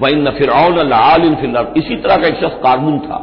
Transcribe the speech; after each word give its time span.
वह 0.00 0.08
इन 0.08 0.30
फ़िरौन 0.30 1.34
फिर 1.34 1.74
इसी 1.76 1.96
तरह 1.96 2.16
का 2.16 2.26
एक 2.26 2.34
शख्स 2.34 2.56
कानून 2.62 2.98
था। 2.98 3.16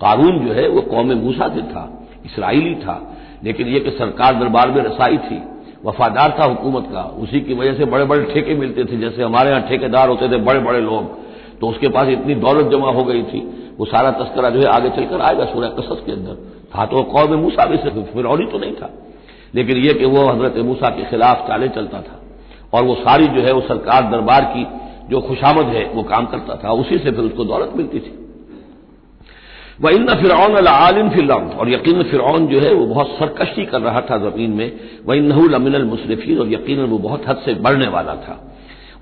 कानून 0.00 0.38
जो 0.38 0.52
है, 0.52 0.68
वो 0.68 0.80
कौम 0.80 1.12
मूसा 1.14 1.48
से 1.48 1.62
था, 1.62 1.82
इसराइली 2.26 2.74
था। 2.74 2.96
लेकिन 3.44 3.66
यह 3.66 3.80
कि 3.80 3.90
सरकार 3.90 4.34
दरबार 4.34 4.70
में 4.70 4.82
रसाई 4.82 5.16
थी, 5.18 5.42
वफादार 5.84 6.36
था 6.38 6.44
हुकूमत 6.44 6.88
का, 6.92 7.02
उसी 7.18 7.40
की 7.40 7.54
वजह 7.54 7.74
से 7.74 7.84
बड़े 7.84 8.04
बड़े 8.04 8.22
ठेके 8.24 8.54
मिलते 8.54 8.84
थे। 8.84 8.98
जैसे 8.98 9.22
हमारे 9.22 9.50
यहाँ 9.50 9.62
ठेकेदार 9.68 10.08
होते 10.08 10.28
थे 10.28 10.36
बड़े 10.36 10.60
बड़े 10.60 10.80
लोग 10.80 11.18
तो 11.60 11.68
उसके 11.68 11.88
पास 11.88 12.08
इतनी 12.08 12.34
दौलत 12.34 12.70
जमा 12.72 12.90
हो 12.90 13.04
गई 13.04 13.22
थी। 13.22 13.40
वो 13.78 13.86
सारा 13.86 14.10
तस्करा 14.10 14.50
जो 14.50 14.58
है 14.58 14.66
आगे 14.66 14.90
चलकर 14.90 15.20
आएगा 15.20 15.44
सूर्य 15.44 15.68
कसस 15.68 16.02
के 16.06 16.12
अंदर। 16.12 16.34
था 16.74 16.84
तो 16.86 17.02
कौम 17.02 17.34
मूसा 17.34 17.64
भी 17.66 17.76
से 17.76 17.90
फिर 17.90 18.24
तो 18.46 18.58
नहीं 18.58 18.72
था। 18.72 18.90
लेकिन 19.54 19.76
यह 19.76 19.92
कि 19.92 20.04
वो 20.04 20.26
हज़रत 20.26 20.56
मूसा 20.56 20.88
के 20.88 21.04
खिलाफ 21.04 21.48
चाले 21.48 21.68
चलता 21.68 22.00
था। 22.00 22.20
और 22.74 22.84
वो 22.84 22.94
सारी 22.94 23.26
जो 23.26 23.40
है, 23.40 23.52
वो 23.52 23.60
सरकार 23.60 24.10
दरबार 24.10 24.44
की 24.44 24.66
जो 25.10 25.20
खुशामद 25.20 25.66
है, 25.66 25.84
वो 25.94 26.02
काम 26.02 26.26
करता 26.26 26.54
था। 26.64 26.72
उसी 26.72 26.98
से 26.98 27.10
फिर 27.10 27.24
उसको 27.24 27.44
दौलत 27.44 27.72
मिलती 27.76 27.98
थी। 27.98 28.12
वह 29.80 29.90
इन 29.90 30.06
फिरौन 30.14 30.66
आलिम 30.66 31.08
फिलम 31.10 31.48
और 31.50 31.70
यकीन 31.70 32.02
फिरौन 32.02 32.46
जो 32.46 32.60
है, 32.60 32.72
वो 32.74 32.86
बहुत 32.86 33.16
सरकशी 33.18 33.64
कर 33.64 33.80
रहा 33.80 34.00
था 34.00 34.18
ज़मीन 34.18 34.50
में। 34.50 34.72
वह 35.06 35.16
इन 35.16 35.30
अमिन 35.54 35.82
मुशरफी 35.82 36.36
और 36.36 36.52
यकीन 36.52 36.84
वो 36.84 36.98
बहुत 36.98 37.28
हद 37.28 37.36
से 37.36 37.54
बढ़ने 37.54 37.88
वाला 37.88 38.14
था। 38.14 38.46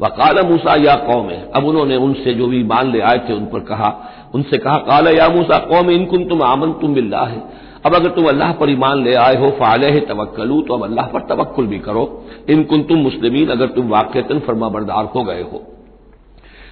वह 0.01 0.09
काला 0.09 0.42
मूसा, 0.42 0.75
या 0.77 0.95
कौम 0.95 1.31
है। 1.31 1.51
अब 1.51 1.64
उन्होंने 1.64 1.97
उनसे 1.97 2.34
जो 2.34 2.47
भी 2.47 2.62
मान 2.64 2.92
ले 2.92 3.01
आए 3.01 3.19
थे, 3.19 3.33
उन 3.33 3.47
पर 3.47 3.61
कहा। 3.61 3.89
उनसे 4.34 4.59
कहा, 4.59 4.77
काला 4.77 5.11
या 5.11 5.29
मूसा, 5.29 5.59
कौम 5.59 5.91
इनकुन 5.91 6.25
तुम 6.25 6.42
आमन 6.42 6.73
तुम 6.73 6.91
मिल्ला 6.91 7.23
है 7.23 7.42
अब 7.86 7.95
अगर 7.95 8.11
तुम 8.11 8.27
अल्लाह 8.29 8.53
पर 8.53 8.70
ईमान 8.70 9.03
ले 9.05 9.14
आए 9.14 9.36
हो 9.36 9.51
फाले 9.51 9.86
है 9.86 10.01
तवक्लू 10.01 10.61
तो 10.62 10.75
अब 10.75 10.83
अल्लाह 10.84 11.06
पर 11.06 11.20
तवक्ल 11.20 11.67
भी 11.67 11.79
करो। 11.79 12.05
इनकुन 12.51 12.83
तुम 12.83 12.98
मुस्लिमीन, 12.98 13.48
अगर 13.48 13.67
तुम 13.67 13.89
वाक़ता 13.89 14.39
फरमा 14.39 14.69
बरदार 14.69 15.05
हो 15.05 15.23
गए 15.25 15.42
हो। 15.42 15.62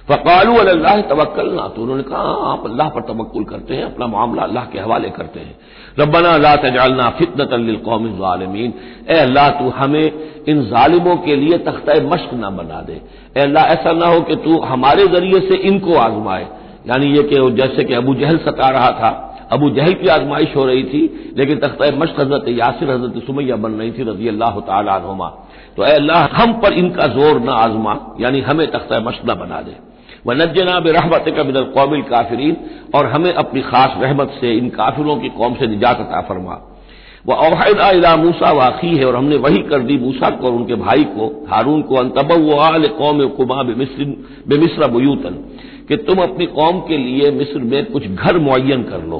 फ़कालू 0.09 0.53
अल्लाह 0.57 1.01
तवक्ल 1.09 1.47
ना 1.51 1.67
तो 1.67 1.81
उन्होंने 1.81 2.03
कहा 2.03 2.19
हाँ, 2.19 2.51
आप 2.51 2.65
अल्लाह 2.65 2.89
पर 2.89 3.01
तवक्ल 3.03 3.43
करते 3.43 3.75
हैं 3.75 3.83
अपना 3.83 4.07
मामला 4.07 4.43
अल्लाह 4.43 4.65
के 4.65 4.79
हवाले 4.79 5.09
करते 5.09 5.39
हैं। 5.39 5.55
रब्बना 5.99 6.29
अल्लाह 6.33 6.55
तजालना 6.55 7.09
फितनत 7.17 7.49
कौमीन 7.85 8.73
ए 9.09 9.17
अल्लाह 9.17 9.49
तू 9.59 9.69
हमें 9.69 10.05
इन 10.47 10.63
जालिमों 10.65 11.15
के 11.25 11.35
लिए 11.35 11.57
तख्त 11.67 11.89
मश्क 12.05 12.33
ना 12.33 12.49
बना 12.51 12.81
दे। 12.81 13.01
ए 13.37 13.41
अल्लाह 13.41 13.63
ऐसा 13.73 13.91
ना 13.93 14.07
हो 14.07 14.21
कि 14.21 14.35
तू 14.45 14.59
हमारे 14.63 15.07
ज़रिए 15.07 15.39
से 15.49 15.55
इनको 15.69 15.95
आजमाए। 15.99 16.45
यानी 16.87 17.07
ये 17.15 17.23
कि 17.23 17.39
जैसे 17.57 17.83
कि 17.83 17.93
अबू 17.93 18.13
जहल 18.15 18.37
सता 18.45 18.69
रहा 18.69 18.91
था। 18.99 19.09
अबू 19.51 19.69
जहल 19.71 19.93
की 19.93 20.07
आजमाइश 20.09 20.55
हो 20.55 20.63
रही 20.65 20.83
थी 20.83 21.01
लेकिन 21.37 21.59
तख्त 21.59 21.81
मश्क 21.97 22.19
हज़रत 22.19 22.47
यासिर 22.49 22.89
हज़रत 22.91 23.23
सुमैया 23.25 23.55
बन 23.57 23.71
रही 23.79 23.91
थी 23.91 24.03
रज़ी 24.03 24.27
अल्लाह 24.27 24.59
तुमा 25.01 25.29
तो 25.75 25.83
अल्लाह 25.83 26.27
हम 26.33 26.53
पर 26.61 26.73
इनका 26.75 27.07
ज़ोर 27.09 27.39
न 27.41 27.49
आजमा। 27.57 27.93
यानी 28.19 28.39
हमें 28.41 28.65
तख्त 28.71 28.93
मश्क 29.05 29.29
न 29.29 29.35
बना 29.39 29.61
दे। 29.61 29.75
व 30.27 30.33
नजना 30.33 30.77
रहमत 30.87 31.25
का 31.37 31.43
बिदल 31.43 31.63
कौमिल 31.73 32.01
काफरीन, 32.01 32.55
और 32.95 33.05
हमें 33.05 33.33
अपनी 33.33 33.61
खास 33.61 33.93
रहमत 33.97 34.37
से 34.41 34.53
इन 34.53 34.69
काफिरों 34.69 35.15
की 35.15 35.29
कौम 35.29 35.53
से 35.55 35.67
निजात 35.67 35.99
अता 35.99 36.21
फरमा। 36.21 36.57
वह 37.25 37.35
अवहदा 37.37 37.89
इला 37.89 38.15
मूसा 38.15 38.51
वाक़ी 38.51 38.95
है, 38.95 39.05
और 39.05 39.15
हमने 39.15 39.35
वही 39.37 39.61
कर 39.63 39.79
दी 39.79 39.97
मूसा 39.97 40.29
को 40.29 40.47
और 40.47 40.53
उनके 40.53 40.75
भाई 40.75 41.03
को, 41.03 41.27
हारून 41.49 41.81
को 41.81 41.95
अनतबल 41.95 42.87
कौम 42.97 43.21
कुमा 43.29 43.63
बेमिस्र 43.63 44.87
बुयूतन, 44.87 45.33
कि 45.89 45.97
तुम 45.97 46.21
अपनी 46.23 46.45
कौम 46.45 46.79
के 46.79 46.97
लिए 46.97 47.31
मिस्र 47.31 47.59
में 47.59 47.85
कुछ 47.85 48.07
घर 48.07 48.37
मुन 48.37 48.83
कर 48.83 49.03
लो। 49.03 49.19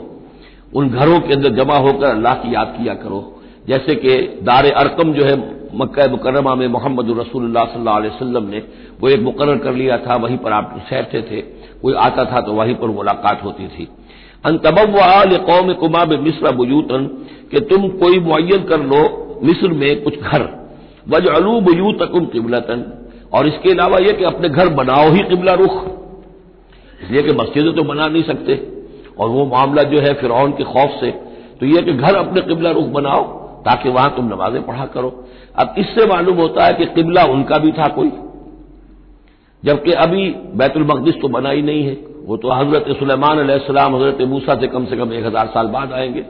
उन 0.76 0.90
घरों 0.90 1.20
के 1.20 1.34
अंदर 1.34 1.50
जमा 1.56 1.78
होकर 1.78 2.06
अल्लाह 2.06 2.34
की 2.34 2.54
याद 2.56 2.74
किया 2.78 2.94
करो। 2.94 3.20
जैसे 3.68 3.96
कि 3.96 4.16
दार 4.44 4.66
अरकम 4.66 5.14
जो 5.14 5.24
है 5.26 5.36
मक्का 5.74 6.08
मुकरमा 6.08 6.54
में 6.56 6.68
मोहम्मद 6.68 7.10
रसूलुल्लाह 7.20 7.66
सल्लल्लाहु 7.66 7.98
अलैहि 7.98 8.46
ने 8.46 8.60
वो 9.02 9.10
एक 9.10 9.22
मुकर 9.22 9.58
कर 9.58 9.74
लिया 9.74 9.98
था, 9.98 10.16
वहीं 10.16 10.38
पर 10.38 10.52
आप 10.52 10.76
ठहरते 10.80 11.22
थे, 11.22 11.42
कोई 11.82 11.94
आता 11.96 12.24
था 12.26 12.42
तो 12.42 12.54
वहीं 12.54 12.76
पर 12.76 12.88
मुलाकात 12.90 13.44
होती 13.44 13.68
थी। 13.68 13.88
अनतबल 14.46 15.38
कौम 15.46 15.74
कुमाब 15.74 16.14
मिस्र 16.22 16.52
बुयूतन, 16.56 17.06
कि 17.52 17.60
तुम 17.62 17.88
कोई 18.00 18.20
मुन 18.20 18.64
कर 18.64 18.82
लो 18.86 19.02
मिस्र 19.44 19.68
में 19.74 20.04
कुछ 20.04 20.20
घर। 20.20 20.42
वज 21.10 21.28
अलू 21.30 21.60
बुयूतकुम 21.62 22.26
किबलतन, 22.28 22.84
और 23.34 23.48
इसके 23.48 23.72
अलावा 23.72 23.98
यह 24.00 24.12
कि 24.12 24.24
अपने 24.24 24.50
घर 24.50 24.70
बनाओ 24.76 25.12
ही 25.12 25.24
किबला 25.24 25.54
रुख। 25.56 25.76
इसलिए 27.02 27.22
कि 27.22 27.34
मस्जिदें 27.34 27.74
तो 27.74 27.84
बना 27.84 28.08
नहीं 28.08 28.24
सकते, 28.24 28.56
और 29.20 29.30
वो 29.30 29.46
मामला 29.48 29.84
जो 29.84 30.00
है 30.00 30.14
फिर 30.14 30.32
के 30.52 30.64
खौफ 30.66 31.00
से 31.02 31.12
तो 31.60 31.66
यह 31.66 31.82
कि 31.82 31.94
घर 31.94 32.16
अपने 32.16 32.42
किबला 32.42 32.72
रुख 32.72 32.86
बनाओ 32.92 33.22
ताकि 33.68 33.90
वहाँ 33.90 34.10
तुम 34.16 34.26
नमाजें 34.26 34.62
पढ़ा 34.66 34.86
करो। 34.86 35.10
अब 35.56 35.76
इससे 35.78 36.06
मालूम 36.06 36.38
होता 36.38 36.66
है 36.66 36.74
कि 36.74 36.86
किबला 36.86 37.24
उनका 37.26 37.58
भी 37.58 37.72
था 37.72 37.88
कोई। 37.88 38.12
जबकि 39.64 39.92
अभी 39.92 40.30
बैतुल 40.56 40.84
मकदिस 40.84 41.16
तो 41.22 41.28
बना 41.28 41.50
ही 41.50 41.62
नहीं 41.62 41.84
है। 41.84 41.98
वो 42.26 42.38
तो 42.38 42.52
हज़रत 42.52 42.86
सुलेमान 43.00 43.40
हज़रत 43.40 44.22
मूसा 44.22 44.56
से 44.56 44.68
कम 44.68 44.86
से 44.86 44.98
कम 44.98 45.14
एक 45.14 45.26
हज़ार 45.26 45.48
साल 45.48 45.68
बाद 45.68 45.94
आएँगे। 45.94 46.26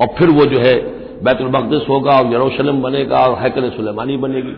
और 0.00 0.06
फिर 0.18 0.30
वो 0.30 0.44
जो 0.46 0.58
है 0.58 0.74
बैतुल 1.24 1.48
मकदिस 1.48 1.88
होगा 1.88 2.12
और 2.12 2.32
यरूशलेम 2.32 2.82
बनेगा 2.82 3.18
और 3.18 3.38
हैकल 3.38 3.70
सुलेमानी 3.70 4.16
बनेगी। 4.16 4.56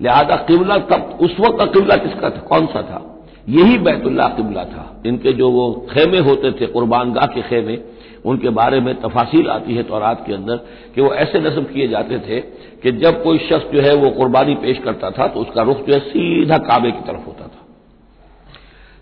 लिहाजा 0.00 0.36
किबला 0.36 0.76
तब, 0.76 1.18
उस 1.20 1.36
वक्त 1.40 1.58
का 1.58 1.64
किबला 1.64 1.96
किसका 1.96 2.30
था? 2.30 2.40
कौन 2.40 2.66
सा 2.66 2.82
था? 2.82 3.00
यही 3.48 3.78
बैतुल्ला 3.78 4.28
किबला 4.28 4.64
था। 4.64 5.02
इनके 5.06 5.32
जो 5.32 5.50
वो 5.50 5.70
खेमे 5.90 6.18
होते 6.18 6.52
थे, 6.52 6.66
कुर्बानगाह 6.66 7.26
के 7.26 7.42
खेमे 7.42 7.76
उनके 8.24 8.48
बारे 8.50 8.80
में 8.80 8.94
तफासिल 9.00 9.48
आती 9.48 9.74
है 9.74 9.82
तौरात 9.82 10.24
के 10.26 10.32
अंदर 10.34 10.56
कि 10.94 11.00
वो 11.00 11.12
ऐसे 11.14 11.40
नस्ब 11.40 11.64
किए 11.64 11.88
जाते 11.88 12.18
थे 12.18 12.40
कि 12.82 12.92
जब 12.98 13.22
कोई 13.22 13.38
शख्स 13.38 13.72
जो 13.72 13.80
है 13.80 13.94
वो 13.94 14.10
कुर्बानी 14.10 14.54
पेश 14.54 14.78
करता 14.78 15.10
था 15.10 15.26
तो 15.26 15.40
उसका 15.40 15.62
रुख 15.62 15.86
जो 15.86 15.94
है 15.94 16.00
सीधा 16.00 16.58
काबे 16.58 16.90
की 16.90 17.00
तरफ़ 17.00 17.26
होता 17.26 17.44
था। 17.44 17.66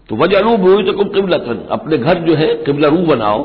तो 0.09 0.17
वजलू 0.17 0.57
भूई 0.57 0.85
तो 0.85 0.93
कुम 0.93 1.09
किबलतन, 1.09 1.67
अपने 1.71 1.97
घर 1.99 2.19
जो 2.19 2.35
है 2.35 2.55
किबला 2.65 2.89
रू 2.89 3.03
बनाओ 3.07 3.45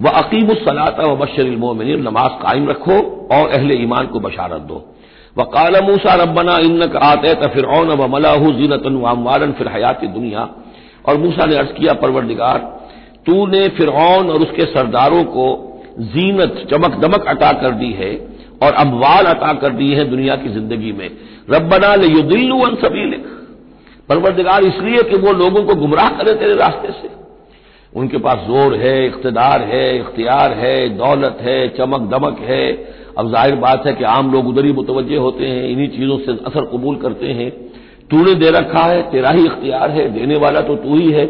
वह 0.00 0.10
अकीम 0.12 0.54
सलाता 0.56 1.06
व 1.06 1.16
बशरमोमिन 1.16 2.00
नमाज़ 2.02 2.42
कायम 2.42 2.68
रखो 2.68 2.96
और 3.32 3.48
अहले 3.50 3.74
ईमान 3.74 4.06
को 4.06 4.20
बशारत 4.20 4.60
दो। 4.62 4.84
वकाल 5.36 5.80
मूसा 5.84 6.14
रबना 6.14 6.56
इन 6.58 6.82
आते 6.82 7.34
फिर 7.48 7.66
व 7.66 8.06
मलाहू 8.08 8.52
जीनतन 8.52 8.96
वामवारन 8.96 9.52
फिर 9.52 9.68
हयात 9.68 10.04
दुनिया। 10.06 10.48
और 11.08 11.16
मूसा 11.16 11.44
ने 11.46 11.56
अर्ज़ 11.56 11.72
किया, 11.72 11.92
परवरदिगार 11.92 12.58
तूने 13.26 13.68
फिर 13.68 13.88
और 13.88 14.26
उसके 14.26 14.64
सरदारों 14.64 15.24
को 15.24 15.46
जीनत, 15.98 16.66
चमक, 16.70 16.94
दमक 17.00 17.26
अता 17.26 17.52
कर 17.52 17.70
दी 17.70 17.90
है 17.92 18.14
और 18.62 18.72
अमवाल 18.72 19.24
अता 19.24 19.52
कर 19.52 19.72
दी 19.72 19.92
है 19.94 20.04
दुनिया 20.04 20.36
की 20.36 20.48
ज़िंदगी 20.48 20.92
में। 20.92 21.10
रबना 21.50 21.94
ले 21.94 22.06
युदिल्लू 22.06 22.58
अन 22.60 22.74
सबीलिक। 22.74 23.24
परवरदिगार 24.08 24.64
इसलिए 24.64 25.02
कि 25.02 25.16
वो 25.16 25.32
लोगों 25.32 25.62
को 25.64 25.74
गुमराह 25.74 26.08
करे 26.08 26.34
तेरे 26.34 26.54
रास्ते 26.54 26.92
से। 26.92 27.08
उनके 27.92 28.18
पास 28.18 28.38
ज़ोर 28.38 28.74
है, 28.74 29.06
इकतदार 29.06 29.62
है, 29.62 29.98
इख्तियार 29.98 30.52
है, 30.52 30.88
दौलत 30.88 31.38
है, 31.40 31.68
चमक, 31.68 32.00
दमक 32.10 32.38
है। 32.40 32.66
अब 33.18 33.30
ज़ाहिर 33.30 33.54
बात 33.54 33.86
है 33.86 33.92
कि 33.92 34.04
आम 34.04 34.32
लोग 34.32 34.48
उधर 34.48 34.64
ही 34.64 34.72
मुतवजे 34.72 35.16
होते 35.16 35.46
हैं, 35.46 35.68
इन्हीं 35.68 35.88
चीज़ों 35.88 36.18
से 36.18 36.32
असर 36.46 36.64
कबूल 36.64 36.96
करते 36.96 37.26
हैं। 37.26 37.50
तूने 38.10 38.34
दे 38.34 38.50
रखा 38.50 38.82
है, 38.82 39.02
तेरा 39.02 39.30
ही 39.30 39.44
इख्तियार 39.44 39.90
है, 39.90 40.08
देने 40.10 40.36
वाला 40.36 40.60
तो 40.60 40.76
तू 40.76 40.96
ही 40.96 41.10
है। 41.10 41.26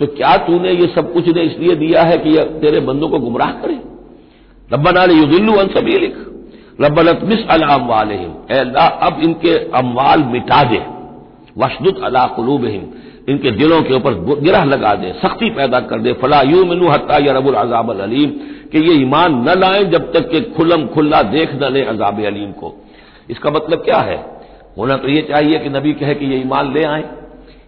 तो 0.00 0.06
क्या 0.06 0.36
तूने 0.36 0.70
ये 0.72 0.86
सब 0.94 1.12
कुछ 1.12 1.28
ने 1.28 1.42
इसलिए 1.42 1.74
दिया 1.74 2.02
है 2.02 2.18
कि 2.18 2.36
तेरे 2.36 2.80
बंदों 2.80 3.08
को 3.08 3.18
गुमराह 3.18 3.50
करे? 3.50 3.74
रब्बना 4.72 5.04
युदिल्लु 5.04 5.52
अन 5.52 5.68
सबीलिक। 5.68 6.16
रब्बनत 6.80 7.20
मिस 7.24 7.48
अलाम 7.50 7.86
वाले 7.86 8.14
अल्लाह, 8.58 8.88
अब 8.88 9.20
इनके 9.20 9.70
अमवाल 9.70 10.22
मिटा 10.22 10.64
दे। 10.64 10.82
वशदुत 11.58 12.04
अला 12.04 12.24
कलूबहिम। 12.24 12.82
इनके 13.28 13.50
दिलों 13.50 13.82
के 13.82 13.94
ऊपर 13.94 14.14
गिरह 14.40 14.64
लगा 14.64 14.94
दे, 14.94 15.12
सख्ती 15.12 15.50
पैदा 15.50 15.80
कर 15.80 16.00
दे। 16.00 16.12
फला 16.12 16.40
यू 16.40 16.64
मिनू 16.64 16.88
हत्ता 16.88 17.18
या 17.18 17.32
रबुल 17.32 17.54
अजाब 17.54 18.00
अलीम। 18.00 18.30
कि 18.72 18.78
ये 18.78 18.94
ईमान 18.94 19.34
न 19.34 19.60
लाएँ 19.60 19.84
जब 19.84 20.12
तक 20.12 20.30
कि 20.30 20.40
खुलम 20.40 20.86
खुल्ला 20.86 21.22
देख 21.22 21.54
न 21.54 21.72
ले 21.72 21.84
अजाब 21.84 22.24
अलीम 22.24 22.52
को। 22.52 22.84
इसका 23.30 23.50
मतलब 23.50 23.78
क्या 23.78 23.98
है? 23.98 24.40
होना 24.78 24.96
तो 24.96 25.08
ये 25.08 25.22
चाहिए 25.22 25.58
कि 25.58 25.68
नबी 25.68 25.92
कहे 25.92 26.14
कि 26.14 26.26
ये 26.26 26.40
ईमान 26.40 26.72
ले 26.72 26.82
आए। 26.82 27.04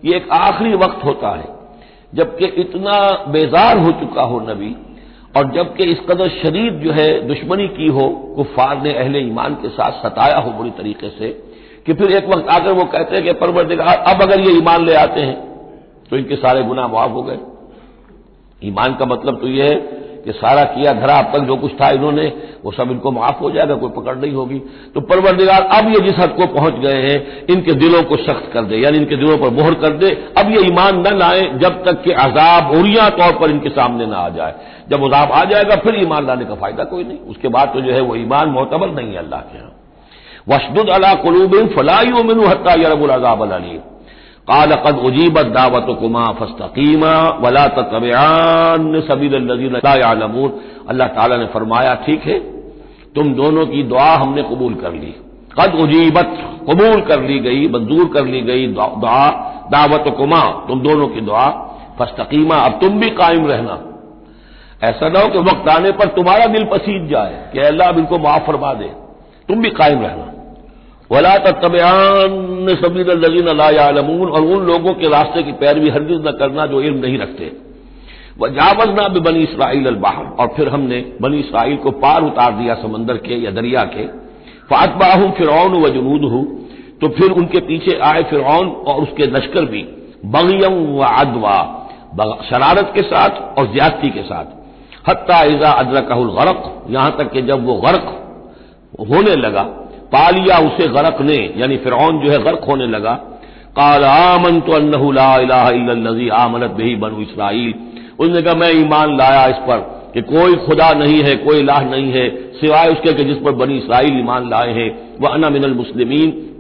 ये 0.05 0.17
एक 0.17 0.31
आखिरी 0.31 0.75
वक्त 0.75 1.05
होता 1.05 1.29
है। 1.29 1.56
जबकि 2.17 2.47
इतना 2.61 2.99
बेजार 3.29 3.79
हो 3.79 3.91
चुका 4.01 4.23
हो 4.25 4.41
नबी, 4.43 4.75
और 5.37 5.51
जबकि 5.53 5.85
इस 5.85 5.99
कदर 6.09 6.29
शरीर 6.33 6.73
जो 6.75 6.93
है 6.93 7.09
दुश्मनी 7.29 7.67
की 7.71 7.89
हो, 7.89 8.09
कुफार 8.37 8.83
ने 8.83 8.93
अहले 8.95 9.21
ईमान 9.21 9.55
के 9.55 9.69
साथ 9.71 10.03
सताया 10.03 10.39
हो 10.39 10.51
बुरी 10.53 10.71
तरीके 10.71 11.11
से, 11.11 11.29
कि 11.87 11.95
फिर 11.95 12.13
एक 12.13 12.29
वक्त 12.29 12.49
आकर 12.51 12.73
वो 12.73 12.85
कहते 12.87 13.17
हैं 13.17 13.25
कि 13.25 13.33
परवरदिगार, 13.41 13.97
अब 13.99 14.23
अगर 14.23 14.41
ये 14.41 14.57
ईमान 14.59 14.85
ले 14.85 14.95
आते 14.97 15.21
हैं 15.21 15.37
तो 16.11 16.17
इनके 16.17 16.37
सारे 16.37 16.63
गुना 16.63 16.87
माफ़ 16.89 17.11
हो 17.11 17.23
गए। 17.23 17.39
ईमान 18.63 18.95
का 18.95 19.07
मतलब 19.07 19.41
तो 19.41 19.49
यह 19.49 19.65
है 19.65 20.05
कि 20.27 20.33
सारा 20.33 20.63
किया 20.65 20.93
धरा 20.93 21.15
अब 21.15 21.33
तक 21.33 21.39
जो 21.39 21.57
कुछ 21.57 21.73
था 21.73 21.91
इन्होंने, 21.91 22.33
वो 22.65 22.73
सब 22.73 22.91
इनको 22.91 23.11
माफ़ 23.11 23.39
हो 23.39 23.51
जाएगा, 23.51 23.75
कोई 23.75 23.91
पकड़ 23.91 24.17
नहीं 24.17 24.33
होगी। 24.33 24.59
तो 24.95 25.01
परवरदिगार, 25.01 25.63
अब 25.63 25.89
ये 25.89 26.01
जिस 26.01 26.19
हद 26.19 26.31
को 26.31 26.47
पहुँच 26.47 26.75
गए 26.75 27.03
हैं, 27.03 27.47
इनके 27.47 27.73
दिलों 27.73 28.03
को 28.03 28.17
सख्त 28.17 28.51
कर 28.53 28.63
दे, 28.63 28.77
यानी 28.77 28.99
इनके 28.99 29.17
दिलों 29.17 29.39
पर 29.39 29.51
मोहर 29.51 29.75
कर 29.75 29.89
दे। 29.89 30.11
अब 30.39 30.51
ये 30.51 30.67
ईमान 30.67 31.01
न 31.09 31.17
लाए, 31.19 31.43
जब 31.59 31.85
तक 31.85 32.03
कि 32.03 32.11
अजाब 32.11 32.71
उरिया 32.71 33.09
तौर 33.09 33.33
पर 33.33 33.51
इनके 33.51 33.69
सामने 33.69 34.07
न 34.07 34.13
आ 34.13 34.29
जाए। 34.29 34.55
जब 34.91 35.05
अजाब 35.05 35.33
आ 35.33 35.45
जाएगा, 35.45 35.77
फिर 35.77 36.03
ईमान 36.03 36.27
लाने 36.27 36.45
का 36.45 36.55
फ़ायदा 36.55 36.85
कोई 36.85 37.05
नहीं। 37.05 37.19
उसके 37.19 37.49
बाद 37.49 37.69
तो 37.69 37.81
जो 37.81 37.93
है 37.93 38.01
वो 38.01 38.17
ईमान 38.17 38.49
मोतबर 38.49 38.91
नहीं 38.91 39.13
है 39.13 39.19
अल्लाह 39.19 39.41
के 39.41 39.59
यहाँ। 39.59 39.73
वशदुद 40.49 40.91
अला 40.91 41.15
कलूबिन 41.15 41.67
फलाई 41.67 42.11
मिन 42.23 42.47
हत्ता 42.47 42.73
यरबुल 42.73 43.11
अजाब 43.11 43.53
अली 43.53 43.81
काल 44.49 44.75
कद 44.83 44.99
उजीबत 45.05 45.47
दावत 45.55 45.87
कुमा 46.01 46.25
फस्तकीमा 46.41 47.13
वला 47.41 47.67
तबयान 47.77 49.01
सबीलमून 49.09 50.51
अल्लाह 50.89 51.09
ताला 51.17 51.37
ने 51.37 51.47
फरमाया 51.55 51.95
ठीक 52.07 52.27
है 52.27 52.39
तुम 53.17 53.33
दोनों 53.35 53.67
की 53.67 53.83
दुआ 53.85 54.11
हमने 54.15 54.43
कबूल 54.45 54.75
कर 54.83 54.93
ली 54.95 55.13
कद 55.53 55.75
उजीबत 55.83 56.37
कबूल 56.69 57.01
कर 57.09 57.21
ली 57.23 57.39
गई 57.41 57.67
मंजूर 57.71 58.07
कर 58.15 58.27
ली 58.27 58.41
गई 58.43 58.67
दुआ 58.75 59.19
दावत 59.73 60.15
कुमा 60.17 60.43
तुम 60.69 60.81
दोनों 60.83 61.09
की 61.09 61.21
दुआ 61.23 61.47
फस्तकीमा 61.99 62.57
अब 62.61 62.79
तुम 62.81 63.01
भी 63.01 63.11
कायम 63.17 63.47
रहना 63.47 63.79
ऐसा 64.85 65.09
ना 65.09 65.21
हो 65.21 65.29
कि 65.29 65.39
वक्त 65.45 65.69
आने 65.71 65.91
पर 65.99 66.09
तुम्हारा 66.17 66.47
दिल 66.53 66.65
पसीज 66.73 67.11
जाए 67.11 67.37
कि 67.53 67.67
अल्लाह 67.67 67.89
अब 67.89 67.99
इनको 67.99 68.19
माफ़ 68.21 68.47
फरमा 68.47 68.73
दे 68.81 68.91
तुम 69.49 69.63
भी 69.63 69.71
कायम 69.75 70.03
रहना 70.03 70.33
वला 71.11 71.37
तबयान 71.39 72.75
सबीर 72.77 73.13
लजीन 73.17 73.47
अलामून 73.49 74.31
और 74.31 74.43
उन 74.45 74.67
लोगों 74.67 74.93
के 74.95 75.09
रास्ते 75.09 75.43
की 75.43 75.53
पैरवी 75.61 75.91
हरगिज 75.91 76.27
न 76.27 76.31
करना 76.39 76.67
जो 76.67 76.81
इल्म 76.83 76.99
नहीं 76.99 77.19
रखते। 77.19 77.51
वह 78.39 78.49
जावजना 78.51 79.07
भी 79.09 79.21
बनी 79.21 79.43
इसराइल 79.43 79.87
अलबाहर 79.87 80.25
और 80.41 80.49
फिर 80.57 80.69
हमने 80.69 80.99
बनी 81.23 81.39
इसराइल 81.41 81.77
को 81.77 81.91
पार 82.01 82.23
उतार 82.23 82.53
दिया 82.53 82.75
समंदर 82.75 83.17
के 83.19 83.39
या 83.45 83.51
दरिया 83.53 83.85
के। 83.95 84.07
फातबाहू 84.71 85.31
फिरौन 85.39 85.81
व 85.83 85.89
जुनूद 85.91 86.25
हूँ 86.25 86.45
तो 87.01 87.09
फिर 87.11 87.31
उनके 87.33 87.61
पीछे 87.63 87.99
आए 88.03 88.23
फिरौन 88.25 88.69
और 88.69 89.03
उसके 89.03 89.27
लश्कर 89.29 89.65
भी, 89.67 89.83
बगियम 90.27 90.75
व 90.93 91.05
अदवा 91.05 91.57
शरारत 92.45 92.93
के 92.95 93.03
साथ 93.05 93.59
और 93.59 93.73
ज्यादती 93.73 94.11
के 94.11 94.23
साथ। 94.25 95.09
हत्ता 95.09 95.43
इजा 95.47 95.71
अदरकहुल 95.79 96.31
गरक 96.35 96.87
यहाँ 96.91 97.17
तक 97.19 97.33
कि 97.33 97.43
जब 97.45 97.67
वो 97.67 97.75
गर्क 97.81 98.07
होने 99.11 99.35
लगा 99.39 99.63
पा 100.13 100.31
लिया, 100.31 100.59
उसे 100.59 100.89
गरक 100.89 101.21
ने, 101.21 101.55
यानी 101.57 101.77
फिर 101.77 101.93
जो 101.93 102.31
है, 102.31 102.39
गर्क 102.43 102.65
होने 102.69 102.87
लगा। 102.87 103.13
काल 103.77 104.05
आमन 104.05 104.61
तो 104.61 104.73
अल्लाजी 104.73 106.29
आमनत 106.29 106.71
बही 106.71 106.97
बनू 106.97 107.21
इसराइल। 107.21 107.75
उसने 108.19 108.43
कहा, 108.43 108.55
मैं 108.55 108.71
ईमान 108.73 109.17
लाया 109.17 109.47
इस 109.47 109.57
पर 109.57 109.97
कि 110.15 110.21
कोई 110.23 110.57
खुदा 110.57 110.93
नहीं 110.93 111.23
है, 111.23 111.37
कोई 111.37 111.63
लाह 111.63 111.85
नहीं 111.85 112.13
है, 112.13 112.29
सिवाय 112.53 112.89
उसके 112.89 113.13
कि 113.13 113.25
जिस 113.25 113.37
पर 113.37 113.53
बनी 113.53 113.79
इसराइल 113.79 114.19
ईमान 114.19 114.51
लाए 114.51 114.73
हैं। 114.73 115.19
वह 115.21 115.29
अना 115.29 115.51
मिनल 115.51 115.75
मुस्लिमीन, 115.75 116.51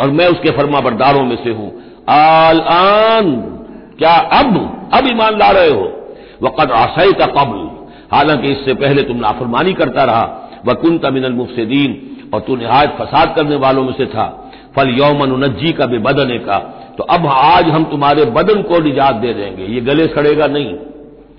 और 0.00 0.10
मैं 0.10 0.26
उसके 0.26 0.50
फर्मा 0.50 0.80
बरदारों 0.80 1.24
में 1.24 1.36
से 1.44 1.50
हूँ। 1.50 1.72
आल 2.08 2.60
आन, 2.60 3.32
क्या 3.98 4.12
अब 4.12 4.76
अब 4.92 5.06
ईमान 5.06 5.38
ला 5.38 5.50
रहे 5.50 5.70
हो? 5.70 6.10
वक़द 6.42 6.70
आसई 6.70 7.12
का 7.12 7.26
कबल, 7.26 7.86
हालाँकि 8.16 8.52
इससे 8.52 8.74
पहले 8.74 9.02
तुम 9.02 9.16
नाफरमानी 9.16 9.72
करता 9.72 10.04
रहा। 10.04 10.50
वकुन 10.66 10.98
तमिनल 10.98 11.32
मुफसदीन 11.32 12.09
और 12.34 12.40
तू 12.40 12.56
नहायत 12.56 12.90
फसाद 12.98 13.34
करने 13.36 13.56
वालों 13.56 13.84
में 13.84 13.92
से 13.92 14.06
था। 14.06 14.26
फल 14.76 14.88
यौमन 14.90 15.32
उनज्जी 15.32 15.72
का 15.72 15.86
बेबदने 15.86 16.38
का। 16.38 16.58
तो 16.98 17.04
अब 17.04 17.26
आज 17.26 17.68
हम 17.68 17.84
तुम्हारे 17.84 18.24
बदन 18.30 18.62
को 18.62 18.78
निजात 18.78 19.14
दे 19.14 19.32
देंगे। 19.34 19.64
ये 19.64 19.80
गले 19.80 20.06
सड़ेगा 20.06 20.46
नहीं, 20.46 20.74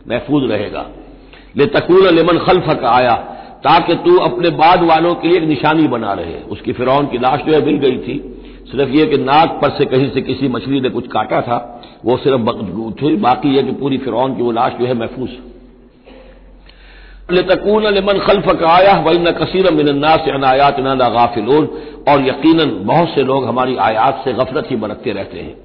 महफूज 0.10 0.50
रहेगा। 0.52 0.86
ले 1.58 1.66
तकून 1.66 2.08
लेमन 2.08 2.38
खल्फ 2.38 2.70
का 2.82 2.90
आया, 2.90 3.14
ताकि 3.64 3.96
तू 3.96 4.18
अपने 4.18 4.50
बाद 4.50 4.84
वालों 4.84 5.14
के 5.16 5.28
लिए 5.28 5.38
एक 5.38 5.44
निशानी 5.44 5.88
बना 5.88 6.14
रहे। 6.14 6.36
उसकी 6.50 6.74
फिरौन 6.74 7.08
की 7.08 7.18
लाश 7.18 7.40
जो 7.40 7.54
है 7.54 7.66
मिल 7.66 7.78
गई 7.78 7.98
थी। 7.98 8.18
सिर्फ़ 8.72 8.92
ये 8.92 9.06
कि 9.06 9.18
नाक 9.18 9.60
पर 9.62 9.70
से 9.70 9.86
कहीं 9.86 10.10
से 10.10 10.22
किसी 10.22 10.48
मछली 10.48 10.82
ने 10.82 10.90
कुछ 10.90 11.08
काटा 11.08 11.42
था। 11.42 11.58
वो 12.06 12.18
सिर्फ़ 12.18 12.42
बाकी 13.22 13.56
ये 13.56 13.64
कि 13.64 13.72
पूरी 13.72 13.98
फिरौन 13.98 14.36
की 14.36 14.44
वो 14.44 14.52
लाश 14.52 14.74
जो 14.74 14.86
है 14.86 14.94
महफूज। 14.94 15.30
लतकून 17.32 17.86
लमन 17.88 18.20
खल्फ 18.20 18.64
आया 18.66 18.98
वही 19.06 19.20
न 19.20 19.32
कसीर 19.34 19.72
मिनन्ना 19.74 20.16
से 20.18 20.32
अनायात 20.32 20.80
न 20.80 20.98
गाफिलून 21.10 21.68
और 22.10 22.28
यकीन 22.28 22.60
बहुत 22.84 23.10
से 23.10 23.24
लोग 23.24 23.46
हमारी 23.46 23.76
आयात 23.82 24.22
से 24.24 24.34
गफलत 24.34 24.72
ही 24.72 24.76
बरतते 24.76 25.12
रहते 25.12 25.40
हैं 25.40 25.56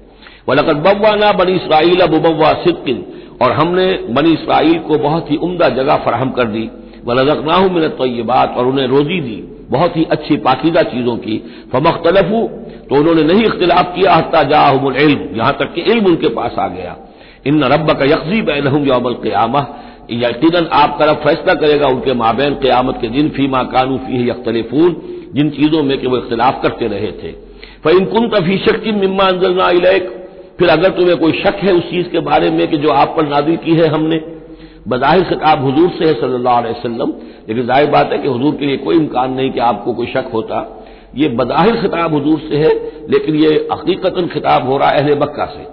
वलकत 0.49 0.75
बब्वाना 0.83 1.31
बनी 1.33 1.55
इसराइल 1.55 2.05
बुबवा 2.07 2.51
सिद्किन 2.63 3.05
और 3.41 3.51
हमने 3.51 3.87
बनी 4.11 4.33
इसराइल 4.33 4.77
को 4.79 4.97
बहुत 4.99 5.31
ही 5.31 5.37
उमदा 5.43 5.69
जगह 5.75 5.95
फराहम 6.05 6.29
कर 6.31 6.47
दी 6.47 6.69
वलजकनाहू 7.05 7.69
मिनत 7.69 7.97
बात 8.27 8.55
और 8.57 8.67
उन्हें 8.67 8.87
रोजी 8.87 9.19
दी 9.21 9.41
बहुत 9.71 9.97
ही 9.97 10.03
अच्छी 10.11 10.37
पाकिदा 10.45 10.81
चीज़ों 10.91 11.15
की 11.17 11.37
फमख्तलफू 11.73 12.47
तो 12.89 12.95
उन्होंने 12.95 13.23
नहीं 13.23 13.43
इख्तिलाफ 13.45 13.93
किया 13.95 14.13
हत्ता 14.13 14.43
जाहमुल 14.51 14.95
यहाँ 14.97 15.53
तक 15.59 15.73
कि 15.73 15.81
इल्म 15.91 16.05
उनके 16.05 16.29
पास 16.35 16.55
आ 16.59 16.67
गया 16.67 16.95
इन 17.47 17.63
रब 17.73 17.91
का 17.99 18.05
यकजी 18.05 18.41
बैनहम 18.41 18.85
यौमल 18.85 19.13
क्यामा 19.23 19.61
यकीन 20.09 20.67
आप 20.73 20.97
तरफ़ 20.99 21.17
फैसला 21.23 21.53
करेगा 21.55 21.87
उनके 21.87 22.13
माबेन 22.15 22.53
क्यामत 22.57 22.97
के 23.01 23.07
दिन, 23.09 23.29
फीमा 23.29 23.63
कानू 23.65 23.97
फ़ी 23.97 24.29
यख्तलिफून, 24.29 24.95
जिन 25.35 25.49
चीज़ों 25.49 25.83
में 25.83 25.97
कि 25.97 26.07
वो 26.07 26.17
इख्तलाफ 26.17 26.61
करते 26.63 26.87
रहे 26.87 27.11
थे। 27.13 27.35
इन 27.89 28.05
कुन 28.05 28.27
तफी 28.29 28.57
शक्ति 28.57 28.91
मिम्मा 28.93 29.23
अंजलना 29.25 29.69
इलेक, 29.71 30.09
फिर 30.59 30.69
अगर 30.69 30.89
तुम्हें 30.91 31.17
कोई 31.17 31.31
शक 31.33 31.59
है 31.63 31.73
उस 31.73 31.89
चीज़ 31.89 32.07
के 32.07 32.19
बारे 32.21 32.49
में 32.51 32.67
कि 32.67 32.77
जो 32.77 32.89
आप 32.91 33.13
पर 33.17 33.27
नादिल 33.27 33.57
की 33.57 33.75
है 33.75 33.87
हमने, 33.87 34.21
बज़ाहिर 34.87 35.23
खिताब 35.23 35.65
हजूर 35.65 35.89
से 35.89 36.05
है 36.05 36.13
सल्लल्लाहु 36.13 36.63
अलैहि 36.63 36.89
लेकिन 37.49 37.65
ज़ाहिर 37.65 37.89
बात 37.89 38.11
है 38.11 38.17
कि 38.17 38.27
हजूर 38.27 38.55
के 38.55 38.65
लिए 38.65 38.77
कोई 38.77 38.95
इम्कान 38.95 39.33
नहीं 39.33 39.51
कि 39.51 39.59
आपको 39.61 39.93
कोई 39.93 40.07
शक 40.07 40.29
होता। 40.33 40.59
ये 41.15 41.27
बज़ाहिर 41.35 41.75
खिताब 41.81 42.15
हजूर 42.15 42.39
से 42.39 42.57
है, 42.57 42.71
लेकिन 43.09 43.35
ये 43.35 43.67
हकीकता 43.71 44.25
खिताब 44.27 44.67
हो 44.67 44.77
रहा 44.77 44.89
है 44.89 45.03
अहल 45.03 45.19
मक्का 45.19 45.45
से, 45.47 45.63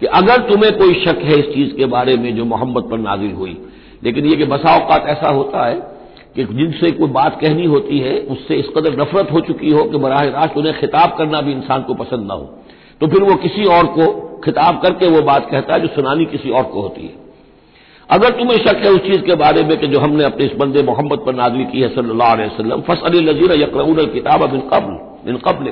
कि 0.00 0.06
अगर 0.14 0.40
तुम्हें 0.48 0.72
कोई 0.78 0.94
शक 1.04 1.18
है 1.24 1.38
इस 1.38 1.54
चीज़ 1.54 1.74
के 1.76 1.86
बारे 1.88 2.16
में 2.16 2.34
जो 2.36 2.44
मोहम्मद 2.46 2.88
पर 2.90 2.98
नाजिल 3.00 3.32
हुई 3.32 3.56
लेकिन 4.02 4.26
यह 4.26 4.36
कि 4.36 4.44
बसा 4.44 4.74
अवकात 4.74 5.06
ऐसा 5.08 5.28
होता 5.28 5.66
है 5.66 5.74
कि 6.36 6.44
जिनसे 6.44 6.90
कोई 6.90 7.08
बात 7.08 7.40
कहनी 7.40 7.64
होती 7.66 7.98
है, 7.98 8.18
उससे 8.18 8.56
इस 8.56 8.68
कदर 8.76 9.00
नफरत 9.00 9.32
हो 9.32 9.40
चुकी 9.40 9.70
हो 9.70 9.84
कि 9.84 9.98
बराह 9.98 10.22
रास्त 10.24 10.56
उन्हें 10.56 10.78
खिताब 10.80 11.14
करना 11.18 11.40
भी 11.40 11.52
इंसान 11.52 11.82
को 11.82 11.94
पसंद 11.94 12.26
ना 12.26 12.34
हो। 12.34 12.44
तो 13.00 13.06
फिर 13.06 13.22
वो 13.22 13.34
किसी 13.36 13.64
और 13.64 13.86
को 13.86 14.06
खिताब 14.44 14.80
करके 14.80 15.08
वो 15.08 15.22
बात 15.22 15.50
कहता 15.50 15.74
है 15.74 15.80
जो 15.80 15.88
सुनानी 15.88 16.24
किसी 16.24 16.50
और 16.50 16.62
को 16.62 16.80
होती 16.80 17.02
है। 17.02 17.20
अगर 18.10 18.30
तुम्हें 18.30 18.56
शक 18.58 18.76
है 18.76 18.90
उस 18.90 19.00
चीज़ 19.00 19.20
के 19.20 19.34
बारे 19.34 19.62
में 19.62 19.76
कि 19.78 19.86
जो 19.86 19.98
हमने 19.98 20.24
अपने 20.24 20.46
इस 20.46 20.52
बंदे 20.52 20.82
मोहम्मद 20.82 21.18
पर 21.18 21.34
नाजली 21.34 21.64
की 21.64 21.80
है 21.80 21.88
सल्लल्लाहु 21.88 22.32
अलैहि 22.32 22.48
वसल्लम 22.48 22.80
फस 22.80 23.02
अली 23.04 23.20
नजीर 23.20 23.52
यकरऊन 23.52 24.04
किताब 24.06 24.50
बिन 24.50 24.60
कबल 24.60 24.98
बिन 25.26 25.36
कबल। 25.36 25.70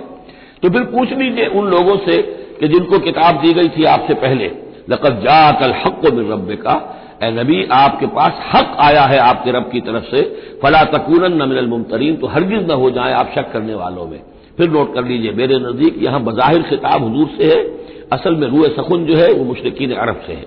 तो 0.63 0.71
फिर 0.71 0.85
पूछ 0.85 1.13
लीजिए 1.13 1.47
उन 1.47 1.69
लोगों 1.69 1.97
से 1.97 2.23
कि 2.61 2.69
जिनको 2.69 2.99
किताब 2.99 3.41
दी 3.41 3.53
गई 3.53 3.69
थी 3.69 3.85
आपसे 3.85 4.15
पहले 4.15 4.51
लकत 4.91 5.27
हक 5.87 6.01
को 6.03 6.11
बिन 6.11 6.33
रब 6.33 6.57
का 6.63 6.75
ए 7.21 7.31
नबी, 7.33 7.63
आपके 7.73 8.07
पास 8.09 8.41
हक 8.53 8.77
आया 8.81 9.03
है 9.05 9.19
आपके 9.21 9.51
रब 9.53 9.69
की 9.73 9.81
तरफ़ 9.83 10.05
से। 10.07 10.23
फला 10.63 10.83
तकून 10.93 11.25
न 11.35 11.67
मुमतरीन 11.69 12.17
तो 12.17 12.27
हरगिज 12.27 12.71
न 12.71 12.75
हो 12.75 12.91
जाए 12.91 13.13
आप 13.15 13.33
शक 13.35 13.53
करने 13.53 13.75
वालों 13.75 14.07
में। 14.07 14.21
फिर 14.59 14.71
नोट 14.71 14.95
कर 14.95 15.05
लीजिए, 15.05 15.33
मेरे 15.33 15.59
नज़दीक 15.59 16.03
यहाँ 16.03 16.23
बजाहिर 16.23 16.63
खिताब 16.63 17.05
हजूर 17.05 17.29
से 17.37 17.45
है। 17.47 17.61
असल 18.13 18.35
में 18.37 18.49
रूए 18.49 18.69
सखुन 18.69 19.05
जो 19.07 19.17
है, 19.17 19.33
वो 19.33 19.45
मुशरकिन 19.45 19.93
अरब 19.97 20.23
से 20.27 20.33
है। 20.33 20.47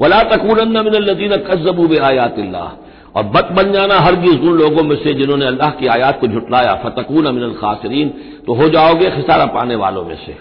वला 0.00 0.22
तकून 0.26 0.60
न 0.68 0.84
मिनल 0.84 1.10
नजीन 1.10 1.36
कस्जबू 1.44 1.86
बे 1.88 1.98
आयातिल्ला 2.04 2.64
और 3.16 3.22
बद 3.24 3.50
बन 3.56 3.72
जाना 3.72 3.98
हरगिज 4.00 4.40
उन 4.40 4.56
लोगों 4.58 4.82
में 4.82 4.96
से 4.96 5.12
जिन्होंने 5.14 5.46
अल्लाह 5.46 5.70
की 5.72 5.86
आयात 5.88 6.20
को 6.20 6.26
झुटलाया। 6.26 6.74
फतकून 6.84 7.34
मिनल 7.34 7.52
खासरीन 7.54 8.08
तो 8.46 8.54
हो 8.54 8.68
जाओगे 8.68 9.10
खिसारा 9.10 9.46
पाने 9.54 9.74
वालों 9.76 10.04
में 10.04 10.16
से। 10.16 10.36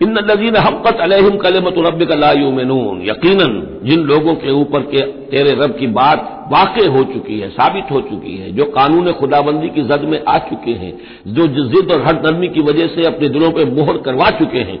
इन 0.00 0.18
नजीन 0.20 0.56
हब्बत 0.56 0.96
अलहम 1.00 1.36
कलमत 1.36 1.74
रब 1.78 2.00
लायूमनून 2.20 3.02
यकीन 3.02 3.38
जिन 3.84 4.00
लोगों 4.00 4.34
के 4.34 4.50
ऊपर 4.50 4.80
के 4.80 5.00
तेरे 5.00 5.52
रब 5.54 5.76
की 5.80 5.86
बात 5.86 6.48
वाक़ 6.52 6.78
हो 6.88 7.02
चुकी 7.04 7.38
है, 7.40 7.48
साबित 7.48 7.90
हो 7.90 8.00
चुकी 8.00 8.36
है, 8.36 8.50
जो 8.52 8.64
कानून 8.64 9.12
खुदाबंदी 9.12 9.68
की 9.68 9.82
जद 9.82 10.00
में 10.00 10.24
आ 10.28 10.38
चुके 10.38 10.70
हैं, 10.70 10.92
जो 11.26 11.46
जिद 11.46 11.92
और 11.92 12.02
हर 12.06 12.22
नरमी 12.26 12.48
की 12.48 12.60
वजह 12.60 12.86
से 12.86 13.06
अपने 13.06 13.28
दिलों 13.28 13.50
पर 13.50 13.70
मोहर 13.70 13.96
करवा 13.96 14.30
चुके 14.30 14.58
हैं, 14.58 14.78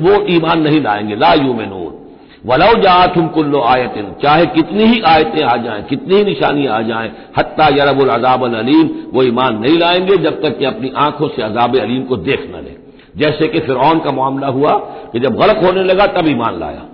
वो 0.00 0.26
ईमान 0.30 0.62
नहीं 0.62 0.80
लाएँगे। 0.80 1.16
लायूमनून 1.16 1.98
वलौ 2.46 2.72
जा 2.82 3.06
तुम 3.06 3.26
कुल्लो 3.28 3.60
आयतिन। 3.62 4.12
चाहे 4.22 4.46
कितनी 4.46 4.84
ही 4.84 5.00
आयतें 5.00 5.42
आ 5.42 5.56
जाएँ, 5.56 5.82
कितनी 5.82 6.14
ही 6.14 6.24
निशानियाँ 6.24 6.78
आ 6.78 6.82
जाएँ, 6.82 7.10
हत्ता 7.38 7.68
यरबुल 7.68 8.08
अजाब 8.08 8.44
अलीम, 8.54 8.88
वो 9.12 9.22
ईमान 9.22 9.58
नहीं 9.58 9.78
लाएँगे 9.78 10.16
जब 10.16 10.42
तक 10.42 10.58
कि 10.58 10.64
अपनी 10.64 10.92
आँखों 10.96 11.28
से 11.28 11.42
अजाब 11.42 11.76
अलीम 11.78 12.02
को 12.02 12.16
देख 12.16 12.50
न 12.56 12.64
ले। 12.64 12.79
जैसे 13.16 13.46
कि 13.48 13.60
फिर 13.60 13.76
का 14.04 14.12
मामला 14.12 14.48
हुआ 14.48 14.72
कि 15.12 15.20
जब 15.20 15.36
गलत 15.36 15.60
होने 15.64 15.82
लगा 15.84 16.06
तब 16.06 16.28
ईमान 16.28 16.58
लाया। 16.60 16.86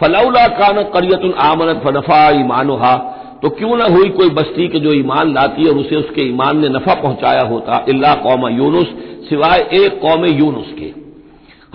फलौला 0.00 0.46
कान 0.48 0.82
करियतुल 0.82 1.34
आमनत 1.38 1.82
फनफा 1.84 2.28
ईमानुहा 2.30 2.96
तो 3.42 3.48
क्यों 3.50 3.76
ना 3.76 3.84
हुई 3.84 4.08
कोई 4.08 4.30
बस्ती 4.30 4.68
के 4.68 4.80
जो 4.80 4.92
ईमान 4.92 5.32
लाती 5.34 5.68
और 5.68 5.76
उसे 5.76 5.96
उसके 5.96 6.22
ईमान 6.22 6.58
ने 6.58 6.68
नफा 6.68 6.94
पहुँचाया 6.94 7.42
होता 7.42 7.76
अल्लाह 7.88 8.14
कौम 8.14 8.48
यूनुस, 8.48 8.86
सिवाय 9.28 9.68
एक 9.72 10.00
कौम 10.00 10.24
यूनुस 10.24 10.72
के। 10.78 10.92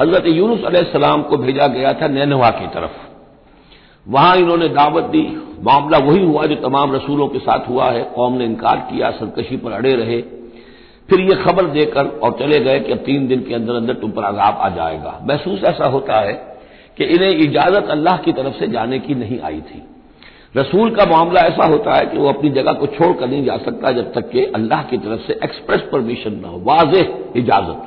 हज़रत 0.01 0.27
यूनुस 0.27 0.63
अलैहिस्सलाम 0.63 1.21
को 1.21 1.37
भेजा 1.37 1.67
गया 1.67 1.93
था 1.93 2.07
नैनवा 2.07 2.49
की 2.49 2.67
तरफ़। 2.67 2.91
वहाँ 4.07 4.35
इन्होंने 4.37 4.67
दावत 4.67 5.03
दी। 5.03 5.21
मामला 5.63 5.97
वही 5.97 6.23
हुआ 6.25 6.45
जो 6.45 6.55
तमाम 6.55 6.95
रसूलों 6.95 7.27
के 7.27 7.39
साथ 7.39 7.69
हुआ 7.69 7.85
है। 7.85 8.03
कौम 8.15 8.33
ने 8.33 8.45
इनकार 8.45 8.77
किया 8.91 9.11
सरकशी 9.11 9.57
पर 9.57 9.71
अड़े 9.71 9.93
रहे। 9.93 10.23
फिर 11.09 11.19
ये 11.21 11.35
खबर 11.35 11.65
देकर 11.71 12.05
और 12.23 12.31
चले 12.39 12.59
गए 12.59 12.79
कि 12.79 12.91
अब 12.91 12.97
तीन 12.99 13.27
दिन 13.27 13.43
के 13.43 13.53
अंदर 13.53 13.75
अंदर 13.75 13.93
तुम 13.95 14.11
पर 14.11 14.23
आजाब 14.25 14.57
आ 14.57 14.69
जाएगा। 14.69 15.19
महसूस 15.23 15.63
ऐसा 15.65 15.87
होता 15.89 16.19
है 16.19 16.33
कि 16.97 17.03
इन्हें 17.05 17.31
इजाज़त 17.39 17.87
अल्लाह 17.91 18.17
की 18.17 18.31
तरफ़ 18.33 18.55
से 18.55 18.67
जाने 18.67 18.99
की 18.99 19.15
नहीं 19.15 19.39
आई 19.41 19.61
थी। 19.61 19.83
रसूल 20.55 20.89
का 20.95 21.05
मामला 21.07 21.41
ऐसा 21.43 21.65
होता 21.65 21.95
है 21.95 22.05
कि 22.05 22.17
वो 22.17 22.27
अपनी 22.29 22.49
जगह 22.51 22.73
को 22.73 22.87
छोड़कर 22.87 23.27
नहीं 23.27 23.43
जा 23.45 23.57
सकता 23.59 23.91
जब 23.91 24.11
तक 24.13 24.29
कि 24.29 24.43
अल्लाह 24.55 24.83
की 24.83 24.97
तरफ़ 24.97 25.21
से 25.21 25.39
एक्सप्रेस 25.43 25.81
परमिशन 25.91 26.33
न 26.35 26.45
हो। 26.45 26.59
वाज 26.65 26.95
इजाज़त। 27.35 27.83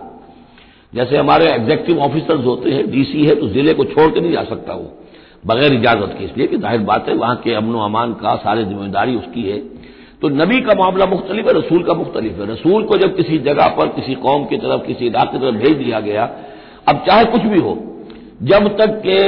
जैसे 0.93 1.17
हमारे 1.17 1.47
एग्जेक्टिव 1.47 1.99
ऑफिसर्स 2.01 2.45
होते 2.45 2.71
हैं, 2.71 2.91
डीसी 2.91 3.25
है 3.25 3.35
तो 3.35 3.49
ज़िले 3.49 3.75
को 3.75 3.85
छोड़ 3.87 4.11
के 4.11 4.21
नहीं 4.21 4.33
जा 4.33 4.45
सकता 4.45 4.75
वो। 4.75 4.91
बगैर 5.47 5.73
इजाज़त 5.73 6.15
के। 6.19 6.25
इसलिए 6.25 6.47
कि 6.47 6.57
ज़ाहिर 6.59 6.81
बात 6.83 7.09
है, 7.09 7.15
वहाँ 7.15 7.37
के 7.37 7.55
अमनो 7.55 7.79
अमान 7.81 8.13
का 8.15 8.35
सारी 8.39 8.65
ज़िम्मेदारी 8.65 9.17
उसकी 9.17 9.43
है। 9.43 9.59
तो 10.23 10.29
नबी 10.29 10.61
का 10.61 10.75
मामला 10.75 11.07
मुख्तलिफ़ 11.07 11.47
है, 11.47 11.53
रसूल 11.53 11.83
का 11.83 11.95
मुख्तलिफ़ 11.95 12.41
है। 12.41 12.47
रसूल 12.47 12.83
को 12.85 12.97
जब 12.97 13.17
किसी 13.17 13.39
जगह 13.39 13.69
पर, 13.69 13.87
किसी 13.89 14.15
कौम 14.15 14.45
की 14.45 14.57
तरफ़, 14.57 14.87
किसी 14.87 15.07
इलाके 15.07 15.39
की 15.39 15.45
तरफ़ 15.45 15.55
भेज 15.55 15.77
दिया 15.77 16.01
गया, 16.01 16.25
अब 16.89 17.05
चाहे 17.07 17.25
कुछ 17.25 17.43
भी 17.43 17.61
हो, 17.61 17.77
जब 18.43 18.69
तक 18.79 19.01
के 19.07 19.21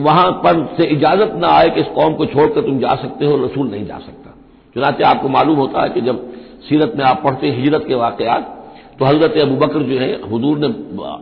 वहाँ 0.00 0.30
पर 0.44 0.64
से 0.76 0.86
इजाज़त 0.86 1.32
ना 1.36 1.48
आए 1.48 1.68
कि 1.70 1.80
इस 1.80 1.86
कौम 1.86 2.14
को 2.14 2.26
छोड़कर 2.26 2.60
तुम 2.60 2.78
जा 2.78 2.94
सकते 2.94 3.26
हो, 3.26 3.36
रसूल 3.36 3.70
नहीं 3.70 3.86
जा 3.86 3.98
सकता। 3.98 4.34
चुनाचे 4.76 5.04
आपको 5.04 5.28
मालूम 5.28 5.56
होता 5.56 5.82
है 5.82 5.88
कि 5.88 6.00
जब 6.00 6.22
सीरत 6.68 6.92
में 6.96 7.04
आप 7.04 7.22
पढ़ते 7.24 7.46
हैं 7.46 7.56
हिजरत 7.56 7.84
के 7.88 7.94
वाकयात 7.94 8.56
तो 8.98 9.04
हज़रत 9.04 9.36
अबू 9.38 9.56
बकर 9.56 9.82
जो 9.82 9.98
है, 9.98 10.12
हजूर 10.26 10.58
ने 10.58 10.68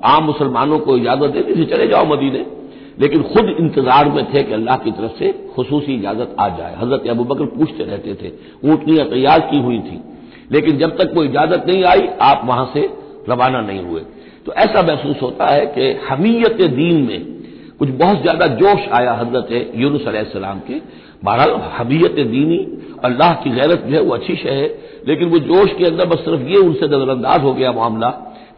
आम 0.05 0.25
मुसलमानों 0.25 0.79
को 0.79 0.97
इजाज़त 0.97 1.31
दे 1.31 1.43
दी 1.43 1.55
थी 1.55 1.65
चले 1.65 1.87
जाओ 1.89 2.07
मदीने। 2.07 2.45
लेकिन 2.99 3.23
खुद 3.25 3.49
इंतज़ार 3.51 4.09
में 4.09 4.25
थे 4.33 4.43
कि 4.43 4.53
अल्लाह 4.55 4.77
की 4.79 4.91
तरफ़ 4.93 5.19
से 5.19 5.33
खसूसी 5.57 5.95
इजाज़त 5.95 6.35
आ 6.41 6.49
जाए। 6.57 6.75
हज़रत 6.77 7.07
अबू 7.11 7.25
बकर 7.25 7.45
पूछते 7.57 7.85
रहते 7.85 8.15
थे, 8.15 8.33
ऊंटनियाँ 8.65 9.07
तैयार 9.09 9.41
की 9.51 9.61
हुई 9.61 9.79
थी, 9.81 10.01
लेकिन 10.53 10.79
जब 10.79 10.97
तक 10.99 11.15
कोई 11.15 11.29
इजाज़त 11.29 11.65
नहीं 11.69 11.85
आई, 11.85 12.09
आप 12.23 12.43
वहाँ 12.45 12.71
से 12.75 12.89
रवाना 13.29 13.61
नहीं 13.63 13.83
हुए। 13.83 14.01
तो 14.47 14.53
ऐसा 14.55 14.83
महसूस 14.83 15.23
होता 15.23 15.47
है 15.47 15.67
कि 15.69 15.93
हमीयत 16.09 16.63
दीन 16.73 17.03
में 17.03 17.21
कुछ 17.79 17.89
बहुत 17.91 18.23
ज़्यादा 18.23 18.47
जोश 18.57 18.89
आया 18.93 19.13
हज़रत 19.15 19.73
यूनुस 19.77 20.05
सलाम 20.33 20.61
के। 20.61 20.81
बहरहाल, 21.25 21.53
हमीयत 21.77 22.15
दीनी, 22.27 22.59
अल्लाह 23.05 23.33
की 23.35 23.51
गैरत 23.51 23.85
जो 23.87 23.95
है 23.95 24.03
वो 24.03 24.15
अच्छी 24.15 24.35
शय 24.37 24.51
है, 24.53 24.69
लेकिन 25.09 25.29
वो 25.29 25.39
जोश 25.41 25.73
के 25.79 25.85
अंदर 25.87 26.07
बस 26.07 26.19
सिर्फ़ 26.25 26.43
ये 26.49 26.59
उनसे 26.59 26.87
नजरअंदाज 26.87 27.43
हो 27.43 27.53
गया 27.55 27.73
मामला 27.73 28.09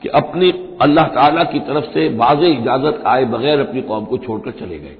कि 0.03 0.09
अपनी 0.15 0.51
अल्लाह 0.83 1.07
ताला 1.11 1.43
की 1.45 1.61
तरफ़ 1.63 1.85
से 1.95 2.09
बाज 2.17 2.45
इजाज़त 2.45 3.03
आए 3.07 3.25
बगैर 3.27 3.61
अपनी 3.61 3.83
कौम 3.83 4.05
को 4.05 4.19
छोड़कर 4.19 4.51
चले 4.61 4.79
गए। 4.79 4.97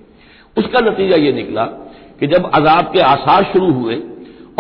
उसका 0.57 0.81
नतीजा 0.81 1.17
ये 1.17 1.33
निकला 1.33 1.65
कि 2.21 2.27
जब 2.27 2.51
अजाब 2.55 2.93
के 2.93 3.01
आसार 3.03 3.45
शुरू 3.53 3.73
हुए 3.73 3.95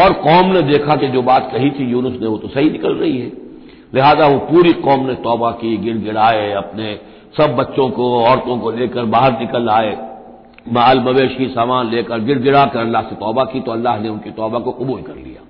और 0.01 0.13
कौम 0.21 0.53
ने 0.53 0.63
देखा 0.65 0.97
कि 0.97 1.09
जो 1.09 1.23
बात 1.23 1.51
कही 1.53 1.71
थी 1.71 1.91
यूनुस 1.91 2.21
ने, 2.21 2.27
वो 2.27 2.37
तो 2.39 2.49
सही 2.49 2.71
निकल 2.71 2.95
रही 2.95 3.19
है। 3.19 3.33
लिहाजा 3.95 4.27
वो 4.27 4.39
पूरी 4.47 4.73
कौम 4.83 5.07
ने 5.07 5.15
तौबा 5.23 5.51
की 5.53 5.77
गिर 5.79 5.97
गिड़ाए 5.99 6.53
अपने 6.55 6.99
सब 7.37 7.55
बच्चों 7.57 7.89
को, 7.91 8.07
औरतों 8.21 8.59
को 8.59 8.71
लेकर 8.71 9.05
बाहर 9.07 9.39
निकल 9.41 9.69
आए, 9.69 9.97
माल 10.69 11.01
मवेशी 11.01 11.47
सामान 11.49 11.91
लेकर 11.91 12.21
गिर 12.21 12.39
गिड़ा 12.39 12.65
कर 12.65 12.81
अल्लाह 12.81 13.03
से 13.03 13.17
तौबा 13.17 13.45
की 13.45 13.61
तो 13.61 13.73
अल्लाह 13.73 14.01
ने 14.01 14.09
उनकी 14.09 14.31
तौबा 14.31 14.59
को 14.59 14.73
कबूल 14.73 15.03
कर 15.03 15.17
लिया। 15.17 15.43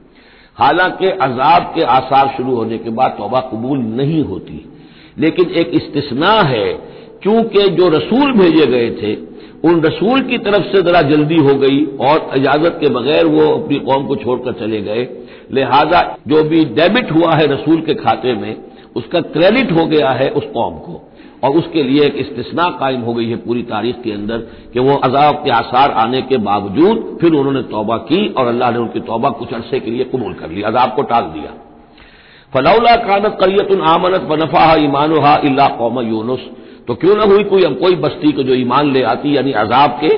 हालाँकि 0.58 1.06
अजाब 1.20 1.72
के 1.74 1.82
आसार 1.90 2.34
शुरू 2.36 2.54
होने 2.56 2.78
के 2.78 2.90
बाद 2.90 3.14
तौबा 3.18 3.40
कबूल 3.50 3.78
नहीं 3.78 4.22
होती। 4.24 4.64
लेकिन 5.20 5.50
एक 5.60 5.70
इस्तना 5.74 6.32
है 6.44 6.68
क्योंकि 7.22 7.68
जो 7.68 7.88
रसूल 7.88 8.32
भेजे 8.32 8.66
गए 8.66 8.90
थे, 8.90 9.14
उन 9.64 9.80
रसूल 9.82 10.22
की 10.22 10.38
तरफ़ 10.38 10.66
से 10.66 10.82
जरा 10.82 11.02
जल्दी 11.02 11.36
हो 11.38 11.54
गई 11.54 11.84
और 12.00 12.30
इजाज़त 12.36 12.78
के 12.80 12.88
बगैर 12.88 13.26
वो 13.26 13.48
अपनी 13.48 13.78
कौम 13.78 14.06
को 14.06 14.16
छोड़कर 14.16 14.52
चले 14.52 14.80
गए। 14.80 15.08
लिहाजा 15.52 16.00
जो 16.28 16.42
भी 16.44 16.64
डेबिट 16.64 17.12
हुआ 17.12 17.34
है 17.34 17.46
रसूल 17.46 17.80
के 17.80 17.94
खाते 17.94 18.34
में, 18.34 18.56
उसका 18.96 19.20
क्रेडिट 19.20 19.72
हो 19.72 19.86
गया 19.86 20.10
है 20.10 20.28
उस 20.30 20.44
कौम 20.44 20.78
को। 20.78 21.00
और 21.44 21.50
उसके 21.50 21.82
लिए 21.82 22.04
एक 22.04 22.16
इस्तना 22.16 22.64
कायम 22.70 23.00
हो 23.00 23.14
गई 23.14 23.26
है 23.26 23.36
पूरी 23.36 23.62
तारीख 23.62 24.02
के 24.02 24.12
अंदर 24.12 24.38
कि 24.72 24.80
वो 24.80 24.94
अजाब 25.04 25.34
के 25.34 25.50
आसार 25.50 25.90
आने 25.90 26.20
के 26.22 26.36
बावजूद 26.38 27.18
फिर 27.20 27.34
उन्होंने 27.34 27.62
तौबा 27.62 27.96
की 28.08 28.26
और 28.28 28.46
अल्लाह 28.46 28.70
ने 28.70 28.78
उनकी 28.78 29.00
तौबा 29.00 29.30
कुछ 29.30 29.52
अरसे 29.52 29.80
के 29.80 29.90
लिए 29.90 30.04
कबूल 30.04 30.32
कर 30.32 30.50
लिया 30.50 30.68
अजाब 30.68 30.94
को 30.96 31.02
टाल 31.02 31.22
दिया। 31.22 31.54
फलौला 32.52 32.94
कानत 32.96 33.36
करियत 33.40 33.68
आमनत 33.86 34.22
बनफा 34.30 34.74
ईमान 34.76 35.12
अल्लाह 35.16 35.68
कौम 35.68 36.00
यूनुस। 36.00 36.40
तो 36.88 36.94
क्यों 36.94 37.16
ना 37.16 37.24
हुई 37.24 37.42
कोई 37.44 37.64
कोई 37.76 37.96
बस्ती 37.96 38.32
को 38.32 38.42
जो 38.42 38.54
ईमान 38.54 38.92
ले 38.92 39.02
आती, 39.02 39.36
यानी 39.36 39.52
अजाब 39.52 39.98
के 40.00 40.08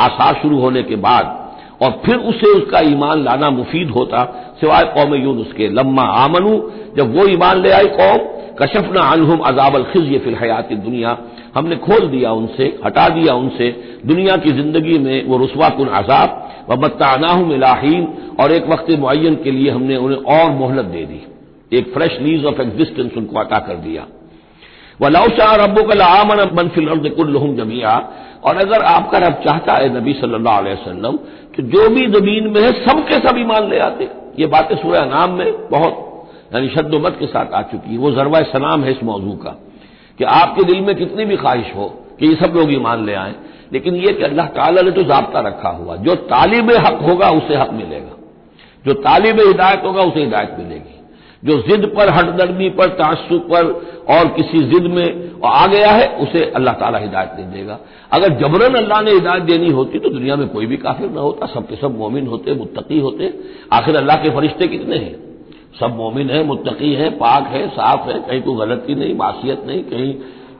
आसार 0.00 0.34
शुरू 0.42 0.58
होने 0.58 0.82
के 0.82 0.96
बाद, 0.96 1.36
और 1.82 1.90
फिर 2.04 2.16
उसे 2.16 2.50
उसका 2.52 2.80
ईमान 2.88 3.24
लाना 3.24 3.50
मुफीद 3.50 3.90
होता, 3.90 4.24
सिवाय 4.60 4.84
कौम 4.94 5.14
यूनुस 5.14 5.52
के। 5.52 5.68
लम्मा 5.68 6.02
आमनू, 6.02 6.52
जब 6.96 7.16
वो 7.16 7.26
ईमान 7.26 7.62
ले 7.62 7.70
आई 7.70 7.86
कौम, 7.96 8.18
कशफना 8.60 9.00
अनहुम 9.02 9.38
अजाबल 9.40 9.82
खिज 9.82 10.20
फिल 10.22 10.34
हयात 10.34 10.72
दुनिया। 10.72 11.16
हमने 11.56 11.76
खोल 11.76 12.06
दिया 12.06 12.32
उनसे, 12.32 12.64
हटा 12.84 13.08
दिया 13.08 13.34
उनसे, 13.34 13.68
दुनिया 14.06 14.36
की 14.36 14.50
ज़िंदगी 14.50 14.98
में 14.98 15.26
वो 15.26 15.38
रसवा 15.44 15.68
कुन 15.68 15.88
अजाब 15.88 16.66
व 16.70 16.76
बत्तानाहम 16.76 17.52
इलाहीन, 17.52 18.06
और 18.40 18.52
एक 18.52 18.68
वक्त 18.68 18.90
मुन 18.90 19.34
के 19.34 19.50
लिए 19.50 19.70
हमने 19.70 19.96
उन्हें 19.96 20.18
और 20.18 20.50
मोहलत 20.50 20.84
दे 20.84 21.04
दी। 21.04 21.20
एक 21.72 21.92
फ्रेश 21.94 22.18
लीज 22.20 22.44
ऑफ़ 22.44 22.60
एग्जिस्टेंस 22.62 23.12
उनको 23.16 23.38
अता 23.38 23.58
कर 23.58 23.74
दिया। 23.74 24.06
व 25.00 25.08
लौशाह 25.08 25.54
रबो 25.54 25.82
कल 25.82 26.00
आमन 26.00 26.50
मनफिल 26.54 26.88
अर्दकुल्लुम 26.88 27.56
जमिया 27.56 28.12
और 28.44 28.56
अगर 28.56 28.82
आपका 28.82 29.18
रब 29.18 29.32
चाहता 29.32 29.74
है 29.74 30.00
नबी 30.00 30.12
सल्लल्लाहु 30.12 30.58
अलैहि 30.58 30.76
वसल्लम 30.76 31.16
कि 31.56 31.62
जो 31.62 31.88
भी 31.88 32.06
ज़मीन 32.06 32.48
में 32.48 32.60
है, 32.62 32.72
सबके 32.84 33.28
सब 33.28 33.38
ईमान 33.38 33.68
ले 33.68 33.78
आते। 33.78 34.08
ये 34.38 34.46
बातें 34.46 34.76
सूर्य 34.76 35.00
नाम 35.00 35.30
में 35.30 35.68
बहुत, 35.68 36.30
यानी 36.54 36.68
शद्दमत 36.68 37.16
के 37.18 37.26
साथ 37.26 37.52
आ 37.54 37.62
चुकी 37.62 37.92
है। 37.92 37.98
वो 37.98 38.10
जरवा 38.10 38.42
सलाम 38.42 38.84
है 38.84 38.90
इस 38.90 39.02
मौजू 39.04 39.32
का, 39.32 39.50
कि 40.18 40.24
आपके 40.24 40.64
दिल 40.64 40.80
में 40.80 40.94
कितनी 40.94 41.24
भी 41.24 41.36
ख्वाहिश 41.36 41.66
हो 41.76 41.84
कि 42.20 42.26
ये 42.26 42.34
सब 42.34 42.52
लोग 42.56 42.72
ईमान 42.72 43.06
ले 43.06 43.14
आए। 43.14 43.34
लेकिन 43.72 43.94
ये 43.94 44.12
कि 44.12 44.22
अल्लाह 44.22 44.46
ताला 44.46 44.82
ने 44.82 44.90
तो 44.90 45.02
जबता 45.02 45.40
रखा 45.40 45.68
हुआ। 45.68 45.96
जो 45.96 46.14
तालिब 46.14 46.70
हक 46.70 46.98
होगा, 47.02 47.30
उसे 47.30 47.54
हक 47.54 47.70
मिलेगा। 47.70 48.16
जो 48.86 48.92
तालिब 48.92 49.40
हिदायत 49.40 49.82
होगा, 49.84 50.02
उसे 50.02 50.20
हिदायत 50.20 50.56
मिलेगी। 50.58 50.99
जो 51.42 51.56
जिद 51.62 51.84
पर 51.96 52.08
हटदर्मी 52.08 52.68
पर 52.70 52.88
तासुब 52.94 53.40
पर 53.50 53.68
और 54.10 54.28
किसी 54.28 54.58
जिद 54.64 54.90
में 54.90 55.40
आ 55.44 55.66
गया 55.66 55.90
है, 55.90 56.06
उसे 56.18 56.44
अल्लाह 56.50 56.74
ताला 56.74 56.98
हिदायत 56.98 57.30
नहीं 57.36 57.52
देगा। 57.52 57.78
अगर 58.12 58.28
जबरन 58.38 58.74
अल्लाह 58.74 59.00
ने 59.02 59.12
हिदायत 59.12 59.42
देनी 59.44 59.70
होती 59.70 59.98
तो 59.98 60.10
दुनिया 60.10 60.36
में 60.36 60.48
कोई 60.48 60.66
भी 60.66 60.76
काफिर 60.78 61.10
न 61.10 61.16
होता। 61.18 61.46
सबके 61.46 61.76
सब 61.76 61.96
मोमिन 61.98 62.26
होते, 62.26 62.54
मुत्तकी 62.54 62.98
होते। 63.00 63.32
आखिर 63.72 63.96
अल्लाह 63.96 64.16
के 64.16 64.30
फरिश्ते 64.30 64.66
कितने 64.66 64.96
हैं? 64.96 65.14
सब 65.80 65.96
मोमिन 65.96 66.30
है, 66.30 66.42
मुत्तकी 66.44 66.92
है, 66.94 67.10
पाक 67.16 67.46
है, 67.46 67.66
साफ़ 67.70 68.08
है। 68.10 68.18
कहीं 68.20 68.42
कोई 68.42 68.56
गलती 68.56 68.94
नहीं 68.94 69.14
मासीत 69.16 69.64
नहीं, 69.66 69.82
कहीं 69.84 70.14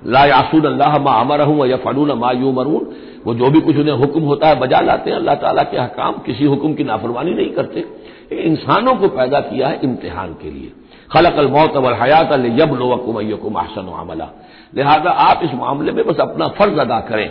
ला 0.06 0.24
यासून 0.26 0.64
अल्लाह 0.64 0.98
मा 0.98 1.12
अमर 1.12 1.40
हूँ 1.40 1.66
या 1.66 1.76
फनून 1.76 2.12
मा 2.18 2.30
यू 2.32 2.52
मरून 2.52 2.86
वो 3.26 3.34
जो 3.34 3.50
भी 3.50 3.60
कुछ 3.60 3.76
उन्हें 3.76 3.94
हुक्म 3.96 4.22
होता 4.22 4.48
है, 4.48 4.58
बजा 4.60 4.80
लाते 4.80 5.10
हैं। 5.10 5.16
अल्लाह 5.16 5.34
ताला 5.34 5.62
के 5.62 5.78
हकाम 5.78 6.12
किसी 6.26 6.44
हुक्म 6.44 6.72
की 6.74 6.84
नाफरमानी 6.84 7.34
नहीं 7.34 7.50
करते। 7.50 7.84
इंसानों 8.30 8.94
को 8.94 9.08
पैदा 9.10 9.40
किया 9.42 9.68
है 9.68 9.80
इम्तिहान 9.84 10.34
के 10.42 10.50
लिए। 10.50 10.72
खलक 11.10 11.38
अल 11.38 11.48
मौत 11.48 11.76
अवल 11.76 11.94
हयात 11.94 12.32
जब 12.56 12.74
लोकुम 12.74 13.54
अहसन 13.54 13.86
अमला। 14.00 14.28
लिहाजा 14.74 15.10
आप 15.22 15.40
इस 15.44 15.54
मामले 15.54 15.92
में 15.92 16.04
बस 16.06 16.20
अपना 16.20 16.48
फ़र्ज़ 16.50 16.78
अदा 16.80 17.00
करें। 17.08 17.30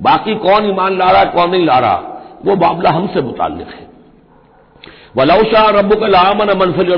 बाकी 0.00 0.34
कौन 0.36 0.68
ईमान 0.68 0.98
ला 0.98 1.10
रहा, 1.10 1.24
कौन 1.26 1.50
नहीं 1.50 1.64
ला 1.66 1.78
रहा, 1.78 1.96
वो 2.44 2.56
मामला 2.56 2.90
हमसे 2.90 3.22
मुतालिक 3.22 3.66
है। 3.68 3.84
वलौशाह 5.16 5.68
रब 5.70 5.94
कलामन 5.94 6.56
मनफल 6.58 6.94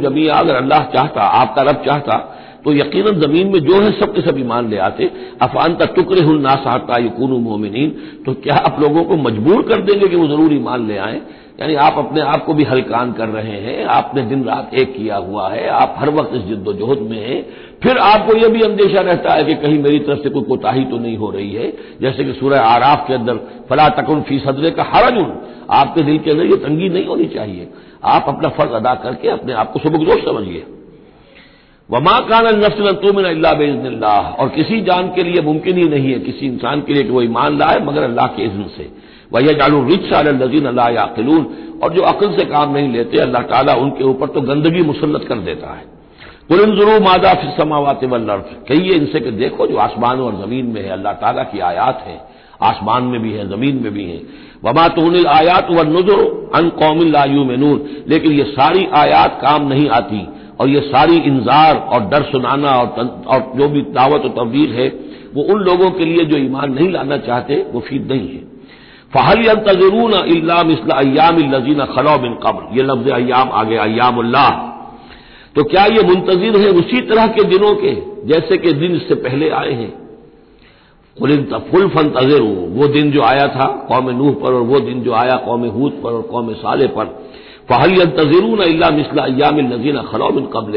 जमिया 0.00 0.34
अगर 0.36 0.54
अल्लाह 0.54 0.84
चाहता, 0.86 1.22
आपका 1.22 1.62
रब 1.62 1.82
चाहता 1.86 2.16
तो 2.64 2.72
यकीन 2.72 3.20
ज़मीन 3.20 3.48
में 3.52 3.58
जो 3.60 3.80
है 3.80 3.90
सब 3.92 4.14
के 4.14 4.20
सब 4.22 4.38
ईमान 4.38 4.68
ले 4.70 4.76
आते। 4.80 5.10
अफान 5.42 5.74
तक 5.76 5.94
टुकरे 5.96 6.20
ना 6.38 6.54
साहता 6.56 6.98
यकून 6.98 7.30
मोमिन 7.42 7.90
तो 8.26 8.34
क्या 8.36 8.54
आप 8.58 8.80
लोगों 8.80 9.04
को 9.04 9.16
मजबूर 9.18 9.62
कर 9.62 9.82
देंगे 9.82 10.06
कि 10.08 10.16
वो 10.16 10.26
ज़रूर 10.26 10.52
ईमान 10.52 10.86
ले 10.88 10.96
आए? 10.98 11.20
यानी 11.60 11.74
आप 11.74 11.98
अपने 11.98 12.20
आप 12.20 12.44
को 12.44 12.54
भी 12.54 12.64
हलकान 12.64 13.12
कर 13.12 13.28
रहे 13.28 13.60
हैं, 13.60 13.84
आपने 13.84 14.22
दिन 14.22 14.44
रात 14.44 14.74
एक 14.74 14.96
किया 14.96 15.16
हुआ 15.16 15.48
है, 15.48 15.68
आप 15.68 15.94
हर 15.98 16.10
वक्त 16.10 16.34
इस 16.34 16.42
जिद्दोजहद 16.42 17.02
में 17.10 17.18
हैं, 17.18 17.42
फिर 17.82 17.98
आपको 17.98 18.36
यह 18.36 18.48
भी 18.48 18.62
अंदेशा 18.62 19.00
रहता 19.00 19.34
है 19.34 19.44
कि 19.44 19.54
कहीं 19.54 19.78
मेरी 19.78 19.98
तरफ़ 19.98 20.18
से 20.18 20.28
कोई 20.28 20.42
कोताही 20.42 20.84
तो 20.84 20.98
नहीं 20.98 21.16
हो 21.16 21.30
रही 21.30 21.52
है। 21.52 21.72
जैसे 22.00 22.24
कि 22.24 22.32
सूर्य 22.32 22.56
आराफ 22.56 23.06
के 23.08 23.14
अंदर, 23.14 23.36
फला 23.70 23.88
तकुन 23.88 24.22
फ़ी 24.22 24.38
सदरे 24.38 24.70
का 24.70 24.82
हरजुन, 24.82 25.32
आपके 25.70 26.02
दिल 26.02 26.18
के 26.18 26.30
अंदर 26.30 26.44
ये 26.44 26.56
तंगी 26.56 26.88
नहीं 26.88 27.06
होनी 27.06 27.24
चाहिए। 27.24 27.68
आप 28.04 28.24
अपना 28.28 28.48
फ़र्ज़ 28.48 28.72
अदा 28.72 28.94
करके 28.94 29.28
अपने 29.28 29.52
आप 29.52 29.72
को 29.72 29.80
सुबकदोश 29.80 30.24
समझिए। 30.24 30.66
वमा 31.90 32.18
कान 32.20 32.46
नफ्सल 32.56 32.92
तुमिन 32.92 33.24
अल्लाह 33.24 33.54
बेजल्ला 33.54 34.18
और 34.40 34.48
किसी 34.48 34.80
जान 34.80 35.08
के 35.08 35.22
लिए 35.22 35.42
मुमकिन 35.42 35.76
ही 35.76 35.88
नहीं 35.88 36.12
है, 36.12 36.18
किसी 36.18 36.46
इंसान 36.46 36.80
के 36.80 36.92
लिए 36.92 37.02
कि 37.02 37.10
वो 37.10 37.22
ईमान 37.22 37.58
लाए, 37.58 37.80
मगर 37.80 38.02
अल्लाह 38.02 38.26
के 38.26 38.42
इज्न 38.42 38.64
से। 38.76 39.03
वह 39.32 39.52
जालू 39.54 39.82
रिच 39.84 40.12
नजीन 40.36 40.66
अल्लाह 40.66 40.86
और 41.82 41.92
जो 41.94 42.02
अकल 42.04 42.32
से 42.32 42.44
काम 42.46 42.72
नहीं 42.72 42.92
लेते 42.92 43.18
अल्लाह 43.20 43.42
ताला 43.44 43.74
उनके 43.76 44.04
ऊपर 44.04 44.26
तो 44.28 44.40
गंदगी 44.42 44.82
मुसलत 44.82 45.24
कर 45.28 45.38
देता 45.46 45.72
है। 45.74 45.82
कुलिन 46.48 46.74
ज़रूर 46.76 47.00
मादा 47.02 47.32
फिर 47.34 47.50
समावात 47.58 48.04
वर्फ 48.04 48.48
कहिए 48.68 48.94
इनसे 48.94 49.20
कि 49.20 49.30
देखो 49.32 49.66
जो 49.66 49.76
आसमान 49.80 50.20
और 50.20 50.34
ज़मीन 50.36 50.66
में 50.66 50.80
है 50.82 50.90
अल्लाह 50.90 51.12
ताला 51.20 51.42
की 51.44 51.60
आयात 51.62 52.04
है। 52.06 52.20
आसमान 52.62 53.04
में 53.04 53.20
भी 53.22 53.32
है 53.32 53.48
ज़मीन 53.48 53.82
में 53.82 53.92
भी 53.92 54.04
है। 54.04 54.20
वमा 54.64 54.86
तो 54.88 55.02
आयात 55.28 55.70
व 55.70 55.82
नज़र 55.88 56.20
अन 56.54 56.70
में 57.46 57.56
नूर 57.56 58.04
लेकिन 58.08 58.32
ये 58.32 58.44
सारी 58.52 58.86
आयात 58.94 59.38
काम 59.42 59.68
नहीं 59.68 59.88
आती 59.90 60.26
और 60.60 60.68
ये 60.68 60.80
सारी 60.82 61.16
इंजार 61.18 61.76
और 61.76 62.08
डर 62.08 62.22
सुनाना 62.22 62.70
और, 62.72 62.86
और 63.26 63.52
जो 63.58 63.68
भी 63.68 63.80
दावत 63.92 64.22
और 64.22 64.34
तबदील 64.36 64.72
है 64.72 64.88
वो 65.34 65.42
उन 65.44 65.60
लोगों 65.62 65.90
के 65.90 66.04
लिए 66.04 66.24
जो 66.24 66.36
ईमान 66.38 66.72
नहीं 66.74 66.90
लाना 66.90 67.16
चाहते 67.20 67.64
वो 67.72 67.80
फीद 67.80 68.12
नहीं 68.12 68.28
है। 68.28 68.42
फ़हल 69.14 69.54
तजरून 69.66 70.14
इलाम 70.28 70.70
अयाम 70.94 71.36
लजीन 71.50 71.84
खलो 71.86 72.18
बिन 72.18 72.34
कबल 72.44 72.78
ये 72.78 72.82
लफ्ज 72.82 73.10
अयाम 73.12 73.50
आगे 73.54 73.76
अयामुल्लाह 73.80 74.50
तो 75.56 75.64
क्या 75.64 75.84
ये 75.88 76.02
मुंतजर 76.04 76.58
है 76.60 76.70
उसी 76.74 77.00
तरह 77.08 77.26
के 77.34 77.44
दिनों 77.48 77.74
के 77.74 77.94
जैसे 78.26 78.56
कि 78.58 78.72
दिन 78.74 78.94
इससे 78.94 79.14
पहले 79.20 79.50
आए 79.58 79.72
हैं 79.72 79.92
फुल 81.16 81.88
फन 81.88 82.08
तजर 82.10 82.40
वो 82.76 82.86
दिन 82.88 83.10
जो 83.10 83.22
आया 83.22 83.46
था 83.48 83.66
कौम 83.88 84.10
नूह 84.12 84.32
पर 84.34 84.52
और 84.52 84.62
वो 84.62 84.80
दिन 84.80 85.02
जो 85.02 85.12
आया 85.14 85.36
कौम 85.44 85.64
हूद 85.70 86.00
पर 86.04 86.12
और 86.12 86.22
कौम 86.30 86.52
साले 86.54 86.86
पर 86.96 87.12
फ़हल 87.68 88.04
तजरून 88.16 88.60
अल्ला 88.62 88.88
मिसला 88.90 89.22
अयाम 89.24 89.58
नजीन 89.66 89.98
खलौमिन 90.08 90.46
कबल 90.54 90.74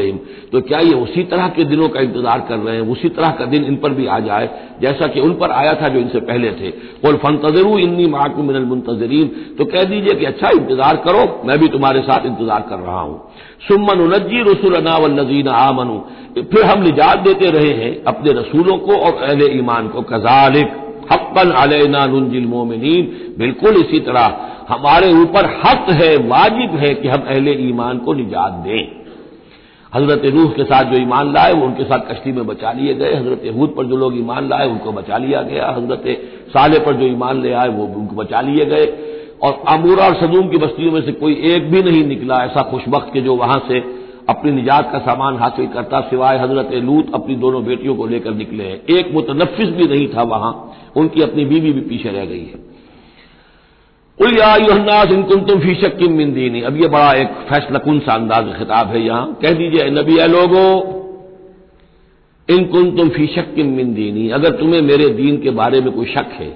तो 0.52 0.60
क्या 0.62 0.78
ये 0.80 0.94
उसी 0.96 1.22
तरह 1.24 1.48
के 1.56 1.64
दिनों 1.64 1.88
का 1.88 2.00
इंतज़ार 2.00 2.44
कर 2.48 2.58
रहे 2.58 2.76
हैं 2.76 2.86
उसी 2.88 3.08
तरह 3.10 3.30
का 3.38 3.46
दिन 3.46 3.64
इन 3.64 3.76
पर 3.76 3.92
भी 3.92 4.06
आ 4.06 4.18
जाए 4.20 4.48
जैसा 4.82 5.06
कि 5.06 5.20
उन 5.20 5.34
पर 5.34 5.50
आया 5.52 5.74
था 5.82 5.88
जो 5.88 6.00
इनसे 6.00 6.20
पहले 6.22 6.50
थे 6.52 6.70
बोल 7.04 7.16
फन 7.18 7.36
तजरू 7.44 7.76
इन्नी 7.78 8.06
माकू 8.08 8.42
मिनल 8.42 8.64
मुंतजरीन 8.64 9.28
तो 9.58 9.64
कह 9.66 9.84
दीजिए 9.84 10.14
कि 10.14 10.24
अच्छा 10.26 10.50
इंतज़ार 10.52 11.02
करो 11.04 11.26
मैं 11.46 11.58
भी 11.58 11.68
तुम्हारे 11.68 12.02
साथ 12.02 12.26
इंतज़ार 12.26 12.66
कर 12.70 12.78
रहा 12.80 13.00
हूँ 13.00 13.20
सुमन 13.68 14.00
उनजी 14.00 14.42
रसूल 14.42 14.82
नजीन 15.12 15.48
आमनु 15.58 16.00
फिर 16.42 16.64
हम 16.64 16.82
निजात 16.82 17.18
देते 17.20 17.50
रहे 17.52 17.72
हैं 17.76 17.94
अपने 18.08 18.32
रसूलों 18.32 18.78
को 18.80 18.96
और 18.98 19.22
अहले 19.22 19.54
ईमान 19.58 19.88
को 19.88 20.02
कजालिक 20.08 20.84
हक्कन 21.12 21.50
अलना 21.50 22.06
नुंजिल 22.06 22.46
मोमिनीन। 22.46 23.34
बिल्कुल 23.38 23.76
इसी 23.76 23.98
तरह 23.98 24.36
हमारे 24.68 25.12
ऊपर 25.12 25.46
हक 25.46 25.90
है, 25.90 26.16
वाजिब 26.16 26.70
है 26.70 26.94
कि 26.94 27.08
हम 27.08 27.20
अहले 27.20 27.52
ईमान 27.52 27.98
को 27.98 28.12
निजात 28.12 28.52
दें। 28.52 28.98
हज़रत 29.94 30.22
रूह 30.24 30.50
के 30.50 30.64
साथ 30.64 30.84
जो 30.84 30.98
ईमान 30.98 31.32
लाए, 31.32 31.52
वो 31.52 31.66
उनके 31.66 31.84
साथ 31.84 31.98
कश्ती 31.98 32.32
में 32.32 32.46
बचा 32.46 32.72
लिए 32.72 32.94
गए। 32.94 33.14
हज़रत 33.14 33.42
हूद 33.56 33.74
पर 33.76 33.84
जो 33.84 33.96
लोग 33.96 34.18
ईमान 34.18 34.48
लाए, 34.48 34.66
उनको 34.68 34.92
बचा 34.92 35.18
लिया 35.18 35.42
गया। 35.42 35.68
हज़रत 35.68 36.04
साले 36.48 36.78
पर 36.78 36.92
जो 36.92 37.06
ईमान 37.06 37.42
ले 37.42 37.52
आए, 37.52 37.68
वो 37.68 37.84
उनको 37.84 38.16
बचा 38.16 38.40
लिए 38.40 38.64
गए। 38.64 38.86
और 39.42 39.62
अमूरा 39.68 40.06
और 40.06 40.14
सदूम 40.14 40.48
की 40.48 40.56
बस्तियों 40.56 40.92
में 40.92 41.00
से 41.02 41.12
कोई 41.12 41.34
एक 41.34 41.70
भी 41.70 41.82
नहीं 41.82 42.04
निकला। 42.04 42.44
ऐसा 42.44 42.62
खुशबक 42.62 43.10
के 43.12 43.20
जो 43.20 43.34
वहाँ 43.34 43.58
से 43.68 43.97
अपनी 44.28 44.50
निजात 44.52 44.88
का 44.92 44.98
सामान 44.98 45.36
हासिल 45.36 45.66
करता, 45.66 46.00
सिवाय 46.00 46.38
हज़रत 46.38 46.72
लूत 46.74 47.14
अपनी 47.14 47.34
दोनों 47.34 47.64
बेटियों 47.64 47.94
को 47.94 48.06
लेकर 48.06 48.34
निकले। 48.34 48.64
हैं 48.64 48.80
एक 48.90 49.12
मुतनफिस 49.14 49.68
भी 49.68 49.86
नहीं 49.86 50.08
था 50.08 50.22
वहाँ, 50.22 50.52
उनकी 50.96 51.22
अपनी 51.22 51.44
बीवी 51.44 51.72
भी 51.72 51.80
पीछे 51.80 52.10
रह 52.10 52.24
गई 52.24 52.44
है। 52.44 52.66
उलियानास 54.18 55.12
इनकुन 55.12 55.40
तुम 55.40 55.60
फ़ी 55.60 55.74
शक्किम 55.74 56.12
मिन 56.12 56.32
दीनी। 56.34 56.60
अब 56.60 56.76
यह 56.76 56.88
बड़ा 56.88 57.12
एक 57.14 57.28
फैसलकुन 57.48 57.98
सा 57.98 58.14
अंदाज 58.14 58.52
खिताब 58.58 58.88
है 58.88 59.02
यहाँ। 59.02 59.38
कह 59.42 59.52
दीजिए 59.52 59.90
नबी 59.90 60.16
लोगो 60.26 60.64
इनकुन 62.48 62.90
तुम 62.96 63.08
फ़ी 63.08 63.26
शक्किम 63.26 63.66
मिन 63.66 63.94
दीनी। 63.94 64.28
अगर 64.30 64.50
तुम्हें 64.50 64.80
मेरे 64.82 65.08
दीन 65.08 65.36
के 65.36 65.50
बारे 65.50 65.80
में 65.80 65.90
कोई 65.92 66.06
शक 66.06 66.30
है, 66.32 66.48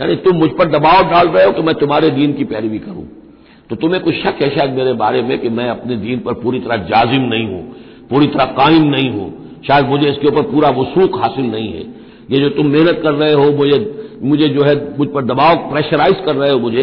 यानी 0.00 0.16
तुम 0.16 0.36
मुझ 0.36 0.50
पर 0.50 0.68
दबाव 0.68 1.10
डाल 1.10 1.28
रहे 1.28 1.44
हो 1.46 1.52
कि 1.52 1.62
मैं 1.62 1.74
तुम्हारे 1.74 2.10
दीन 2.10 2.32
की 2.32 2.44
पैरवी 2.44 2.78
करूँ। 2.78 3.06
तो 3.70 3.76
तुम्हें 3.76 4.00
कुछ 4.02 4.14
शक 4.16 4.42
है 4.42 4.48
शायद 4.50 4.70
मेरे 4.72 4.92
बारे 4.94 5.22
में 5.22 5.38
कि 5.38 5.48
मैं 5.50 5.68
अपने 5.70 5.96
दीन 5.98 6.18
पर 6.20 6.34
पूरी 6.42 6.60
तरह 6.60 6.76
जाजिम 6.86 7.22
नहीं 7.24 7.46
हूँ, 7.46 7.62
पूरी 8.10 8.26
तरह 8.28 8.44
कायम 8.56 8.84
नहीं 8.86 9.10
हूँ। 9.10 9.28
शायद 9.66 9.86
मुझे 9.86 10.08
इसके 10.10 10.28
ऊपर 10.28 10.42
पूरा 10.50 10.68
वसूख 10.72 11.18
हासिल 11.20 11.44
नहीं 11.46 11.72
है। 11.72 11.84
ये 12.30 12.38
जो 12.38 12.48
तुम 12.56 12.66
मेहनत 12.66 13.00
कर 13.02 13.14
रहे 13.14 13.32
हो 13.34 13.50
मुझे 13.52 13.78
मुझे 14.22 14.48
जो 14.48 14.62
है 14.64 14.74
मुझ 14.98 15.08
पर 15.08 15.24
दबाव 15.24 15.56
प्रेशराइज 15.70 16.16
कर 16.26 16.34
रहे 16.36 16.50
हो 16.50 16.58
मुझे। 16.58 16.82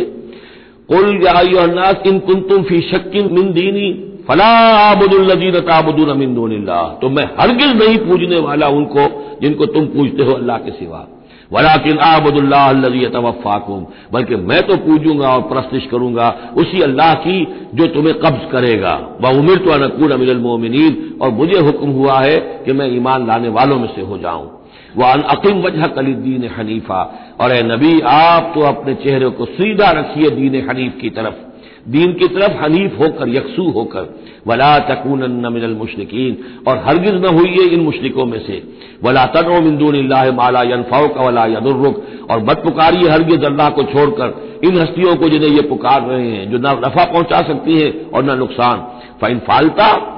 कुल 0.89 1.21
यानास 1.25 2.07
इन 2.07 2.19
कुन 2.21 2.41
तुम 2.41 2.63
फ़ी 2.63 2.81
शक्किन 2.83 3.29
मिन 3.33 3.51
दीनी, 3.53 3.91
फला 4.27 4.45
आबुदुल्लजीन 4.81 5.59
ताबुदून 5.61 6.17
मिन 6.17 6.35
दूनिल्लाह। 6.35 6.83
तो 7.01 7.09
मैं 7.09 7.25
हरगिज 7.39 7.75
नहीं 7.77 7.97
पूजने 7.99 8.39
वाला 8.41 8.67
उनको 8.69 9.07
जिनको 9.41 9.65
तुम 9.67 9.85
पूजते 9.87 10.23
हो 10.23 10.33
अल्लाह 10.33 10.57
के 10.57 10.71
सिवा। 10.73 11.07
वलाकिन 11.51 11.97
आबुदुल्लाजी 11.97 13.05
तवफ़ाकुम 13.05 13.85
बल्कि 14.13 14.35
मैं 14.35 14.61
तो 14.67 14.77
पूजूँगा 14.77 15.29
और 15.29 15.41
प्रस्तिश 15.41 15.85
करूँगा, 15.85 16.53
उसी 16.57 16.81
अल्लाह 16.81 17.13
की 17.13 17.45
जो 17.73 17.87
तुम्हें 17.87 18.13
कब्ज 18.13 18.51
करेगा। 18.51 18.93
वह 19.21 19.39
उमिर 19.39 19.57
तो 19.57 19.71
अनकून 19.71 20.11
अमिल 20.11 20.37
मोमिनीन। 20.37 21.19
और 21.21 21.29
मुझे 21.29 21.59
हुक्म 21.59 21.89
हुआ 21.89 22.19
है 22.19 22.39
कि 22.65 22.73
मैं 22.73 22.87
ईमान 22.95 23.27
लाने 23.27 23.49
वालों 23.49 23.79
में 23.79 23.87
से 23.95 24.01
हो 24.01 24.17
जाऊँ। 24.17 24.51
वह 24.97 25.13
अकीम 25.13 25.61
वजह 25.61 25.85
कली 25.87 26.13
दीन 26.13 26.49
हनीफा। 26.57 27.01
और 27.41 27.51
ए 27.51 27.61
नबी, 27.63 27.99
आप 27.99 28.51
तो 28.55 28.61
अपने 28.61 28.93
चेहरे 28.95 29.29
को 29.29 29.45
सीधा 29.45 29.91
रखिए 29.91 30.29
दीन 30.29 30.69
हनीफ 30.69 30.97
की 31.01 31.09
तरफ़। 31.09 31.54
दीन 31.87 32.13
की 32.13 32.27
तरफ़ 32.27 32.63
हनीफ 32.63 32.99
होकर, 32.99 33.29
यकसू 33.29 33.63
होकर, 33.71 34.15
वला 34.47 34.77
तकून 34.79 35.19
मिनल 35.53 35.75
मुशरकिन, 35.75 36.37
और 36.67 36.77
हरगिज 36.77 37.15
न 37.15 37.33
हुई 37.35 37.67
इन 37.67 37.79
मुशरकों 37.79 38.25
में 38.25 38.39
से। 38.39 38.61
वला 39.03 39.25
तनो 39.25 39.61
मिंदून 39.61 39.95
माला 40.35 40.61
यनफाओ 40.63 41.07
का 41.07 41.21
वला 41.21 41.45
यदुर्रुक, 41.47 42.03
और 42.31 42.43
मत 42.43 42.61
पुकारिए 42.63 43.09
हरगिज 43.09 43.43
अल्लाह 43.43 43.69
को 43.69 43.83
छोड़कर 43.83 44.59
इन 44.63 44.77
हस्तियों 44.77 45.15
को 45.15 45.29
जिन्हें 45.29 45.49
ये 45.49 45.61
पुकार 45.61 46.01
रहे 46.01 46.27
हैं, 46.27 46.51
जो 46.51 46.57
न 46.57 46.81
नफा 46.85 47.03
पहुँचा 47.03 47.41
सकती 47.41 47.79
हैं 47.79 48.11
और 48.11 48.23
न 48.23 48.37
नुकसान। 48.37 48.77
फाइन 49.21 49.39
फालता, 49.39 50.11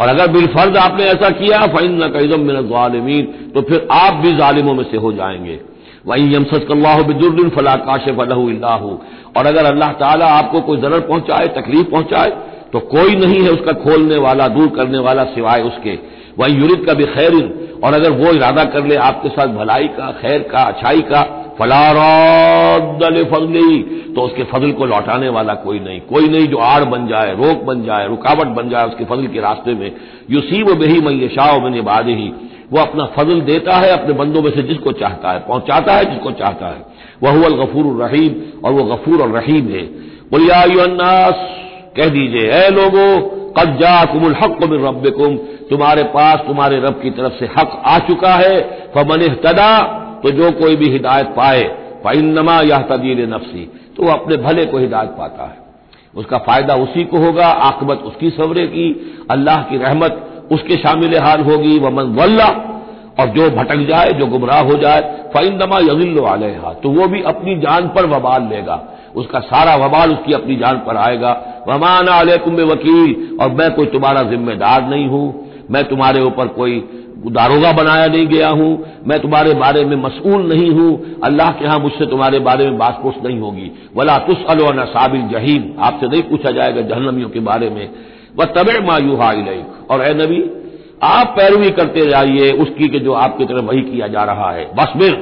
और 0.00 0.08
अगर 0.08 0.30
बिलफर्ज 0.32 0.76
आपने 0.76 1.04
ऐसा 1.04 1.30
किया 1.30 1.60
फ़ैन 1.66 2.02
न 2.04 2.06
कैदम 2.08 2.40
मिन 2.40 3.50
तो 3.54 3.62
फिर 3.62 3.88
आप 3.92 4.14
भी 4.14 4.32
जालिमों 4.32 4.74
में 4.74 4.84
से 4.84 4.96
हो 4.96 5.12
जाएँगे। 5.12 5.60
वही 6.04 6.34
यमसल्लाह 6.34 7.02
बिजुर्दिन 7.02 7.48
फला 7.48 7.74
काशिफ 7.82 8.20
अल्लाह 8.20 8.84
और 9.36 9.46
अगर 9.46 9.64
अल्लाह 9.64 9.92
ताला 9.94 10.26
आपको 10.34 10.60
कोई 10.60 10.80
जरर 10.80 11.00
पहुँचाए, 11.08 11.48
तकलीफ़ 11.56 11.90
पहुँचाए 11.90 12.30
तो 12.72 12.80
कोई 12.88 13.16
नहीं 13.16 13.40
है 13.42 13.50
उसका 13.50 13.72
खोलने 13.80 14.16
वाला, 14.18 14.46
दूर 14.48 14.68
करने 14.68 14.98
वाला 14.98 15.24
सिवाय 15.26 15.62
उसके। 15.62 15.98
वही 16.38 16.54
यूरित 16.54 16.84
का 16.86 16.94
भी 16.94 17.04
खैरिन। 17.06 17.52
और 17.84 17.94
अगर 17.94 18.10
वो 18.12 18.32
इरादा 18.32 18.64
कर 18.66 18.84
ले 18.86 18.96
आपके 18.98 19.28
साथ 19.28 19.54
भलाई 19.54 19.86
का, 19.88 20.10
खैर 20.12 20.42
का, 20.42 20.62
अच्छाई 20.62 21.00
का 21.02 21.22
फलारदल 21.58 23.22
फजली 23.24 23.82
तो 24.14 24.22
उसके 24.22 24.44
फजल 24.44 24.70
को 24.72 24.86
लौटाने 24.86 25.28
वाला 25.28 25.54
कोई 25.64 25.78
नहीं। 25.80 26.00
कोई 26.02 26.28
नहीं 26.28 26.46
जो 26.46 26.58
आड़ 26.58 26.84
बन 26.84 27.06
जाए, 27.06 27.34
रोक 27.34 27.64
बन 27.64 27.82
जाए, 27.84 28.06
रुकावट 28.08 28.54
बन 28.56 28.68
जाए 28.68 28.86
उसके 28.86 29.04
फजल 29.04 29.26
के 29.26 29.40
रास्ते 29.40 29.74
में। 29.74 29.90
युसीब 30.30 30.70
बही 30.80 31.00
मैं 31.00 31.28
शाह 31.28 31.58
मैंने 31.58 31.80
बाद 31.82 32.08
ही 32.08 32.32
वो 32.72 32.80
अपना 32.80 33.04
फजल 33.16 33.40
देता 33.40 33.76
है, 33.76 33.90
अपने 33.90 34.14
बंदों 34.14 34.42
में 34.42 34.50
से 34.50 34.62
जिसको 34.62 34.92
चाहता 34.92 35.32
है, 35.32 35.38
पहुंचाता 35.38 35.92
है 35.92 36.04
जिसको 36.04 36.30
चाहता 36.32 36.66
है। 36.66 36.84
वह 37.22 37.30
हुआ 37.30 37.48
गफूर 37.56 37.86
रहीम, 38.02 38.34
और 38.64 38.72
वह 38.72 38.94
गफूर 38.94 39.22
और 39.22 39.30
रहीम 39.30 39.68
है। 39.68 39.82
बोलियास 40.30 41.34
कह 41.96 42.08
दीजिए, 42.08 42.50
ए 42.50 42.68
लोगो 42.70 43.06
कज्जा 43.58 44.04
कुमुल 44.04 44.34
हक 44.34 44.58
मिन 44.62 44.84
रब 44.84 45.06
तुम्हारे 45.70 46.02
पास, 46.04 46.38
तुम्हारे 46.38 46.76
रब 46.80 47.00
की 47.02 47.10
तरफ़ 47.10 47.32
से 47.32 47.46
हक 47.58 47.82
आ 47.86 47.98
चुका 47.98 48.34
है, 48.34 48.60
फमन 48.94 49.26
तदा 49.44 49.78
तो 50.22 50.30
जो 50.30 50.50
कोई 50.52 50.76
भी 50.76 50.88
हिदायत 50.88 51.26
पाए 51.36 51.62
नमा 52.06 52.60
यह 52.60 52.78
तदील 52.78 53.28
नफसी 53.28 53.64
तो 53.96 54.02
वह 54.02 54.12
अपने 54.12 54.36
भले 54.36 54.64
को 54.64 54.78
हिदायत 54.78 55.10
पाता 55.10 55.44
है। 55.44 55.56
उसका 56.16 56.38
फ़ायदा 56.38 56.74
उसी 56.74 57.04
को 57.04 57.18
होगा, 57.18 57.46
आकबत 57.46 57.98
उसकी 57.98 58.30
सवरे 58.30 58.66
की, 58.66 58.86
अल्लाह 59.30 59.62
की 59.62 59.76
रहमत 59.76 60.26
उसके 60.50 60.76
शामिल 60.78 61.18
हाल 61.18 61.40
होगी, 61.42 61.78
वमन 61.78 62.14
वल्ला, 62.14 62.48
और 63.20 63.26
जो 63.28 63.48
भटक 63.50 63.86
जाए, 63.88 64.12
जो 64.12 64.26
गुमराह 64.26 64.60
हो 64.62 64.76
जाए 64.78 65.00
फ़ैनमा 65.34 65.78
यजिल्लो 65.80 66.24
आलेहा 66.26 66.72
तो 66.82 66.90
वो 66.90 67.06
भी 67.08 67.22
अपनी 67.24 67.56
जान 67.60 67.88
पर 67.88 68.06
वबाल 68.08 68.48
लेगा। 68.48 68.80
उसका 69.16 69.40
सारा 69.42 69.74
वबाल 69.76 70.12
उसकी 70.12 70.32
अपनी 70.32 70.56
जान 70.56 70.76
पर 70.78 70.96
आएगा। 70.98 71.32
वमाना 71.68 72.12
अलैकुम 72.14 72.56
वकील 72.64 73.38
और 73.40 73.50
मैं 73.50 73.70
कोई 73.74 73.86
तुम्हारा 73.88 74.22
जिम्मेदार 74.22 74.88
नहीं 74.88 75.06
हूँ। 75.08 75.26
मैं 75.70 75.84
तुम्हारे 75.84 76.20
ऊपर 76.22 76.46
कोई 76.54 76.78
दारोगा 77.28 77.72
बनाया 77.72 78.06
नहीं 78.06 78.26
गया 78.26 78.48
हूँ। 78.50 78.70
मैं 79.06 79.18
तुम्हारे 79.20 79.54
बारे 79.54 79.84
में 79.84 79.96
मसूल 79.96 80.46
नहीं 80.48 80.70
हूँ। 80.70 81.20
अल्लाह 81.24 81.50
के 81.50 81.64
यहाँ 81.64 81.78
मुझसे 81.78 82.06
तुम्हारे 82.06 82.38
बारे 82.40 82.64
में 82.64 82.78
बासपोस 82.78 83.14
नहीं 83.24 83.38
होगी। 83.40 83.70
वला 83.96 84.16
तुस 84.18 84.44
अलो 84.48 84.70
साबिल 84.86 85.28
जहीम, 85.28 85.62
आपसे 85.80 86.08
नहीं 86.08 86.22
पूछा 86.22 86.50
जाएगा 86.50 86.80
जहनमियों 86.84 87.28
के 87.28 87.40
बारे 87.40 87.70
में। 87.70 87.88
वह 88.40 88.52
तबे 88.54 88.78
मायूहा 88.80 89.30
इलेक। 89.32 89.90
और 89.90 90.02
ए 90.02 90.14
नबी, 90.14 90.40
आप 91.04 91.34
पैरवी 91.36 91.70
करते 91.70 92.06
जाइए 92.06 92.50
उसकी 92.62 92.88
के 92.88 92.98
जो 92.98 93.12
आपकी 93.14 93.44
तरफ़ 93.44 93.64
वही 93.64 93.80
किया 93.82 94.06
जा 94.08 94.24
रहा 94.24 94.50
है। 94.50 94.64
बस 94.74 94.92
बिर 94.96 95.14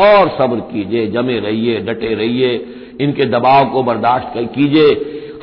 और 0.00 0.28
सब्र 0.28 0.60
कीजिए, 0.66 1.06
जमे 1.06 1.38
रहिए, 1.40 1.80
डटे 1.80 2.14
रहिए, 2.14 2.52
इनके 3.00 3.24
दबाव 3.24 3.64
को 3.66 3.82
बर्दाश्त 3.82 4.32
कीजिए। 4.54 4.88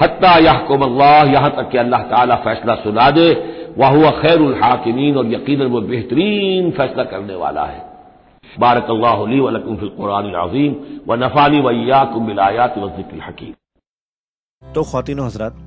हत्ता 0.02 0.38
यह 0.38 0.58
को 0.68 0.78
अल्लाह, 0.86 1.24
यहाँ 1.24 1.50
तक 1.52 1.70
कि 1.70 1.78
अल्लाह 1.78 2.02
ताला 2.04 2.36
फैसला 2.38 2.76
सुना 2.76 3.10
दे। 3.12 3.30
वह 3.78 3.88
हुआ 3.88 4.12
खैर 4.12 4.42
हाकिमीन 4.64 5.18
और 5.18 5.34
यकीन 5.34 5.64
वो 5.64 5.82
बेहतरीन 5.82 6.72
फैसला 6.72 7.04
करने 7.04 7.36
वाला 7.36 7.66
है। 7.66 7.86
बारक 8.60 8.90
अल्लाह 8.90 9.22
वलकुम 9.42 9.76
फिल 9.76 9.90
कुरान 9.90 10.32
अजीम। 10.40 10.76
व 11.08 11.16
नफानी 11.16 11.60
वैयाकुम 11.62 12.28
बिलायात 12.28 12.78
वजिक्र 12.78 13.22
हकीम। 13.28 13.54
तो 14.64 14.84
खातिन 14.84 15.20
हजरात 15.20 15.67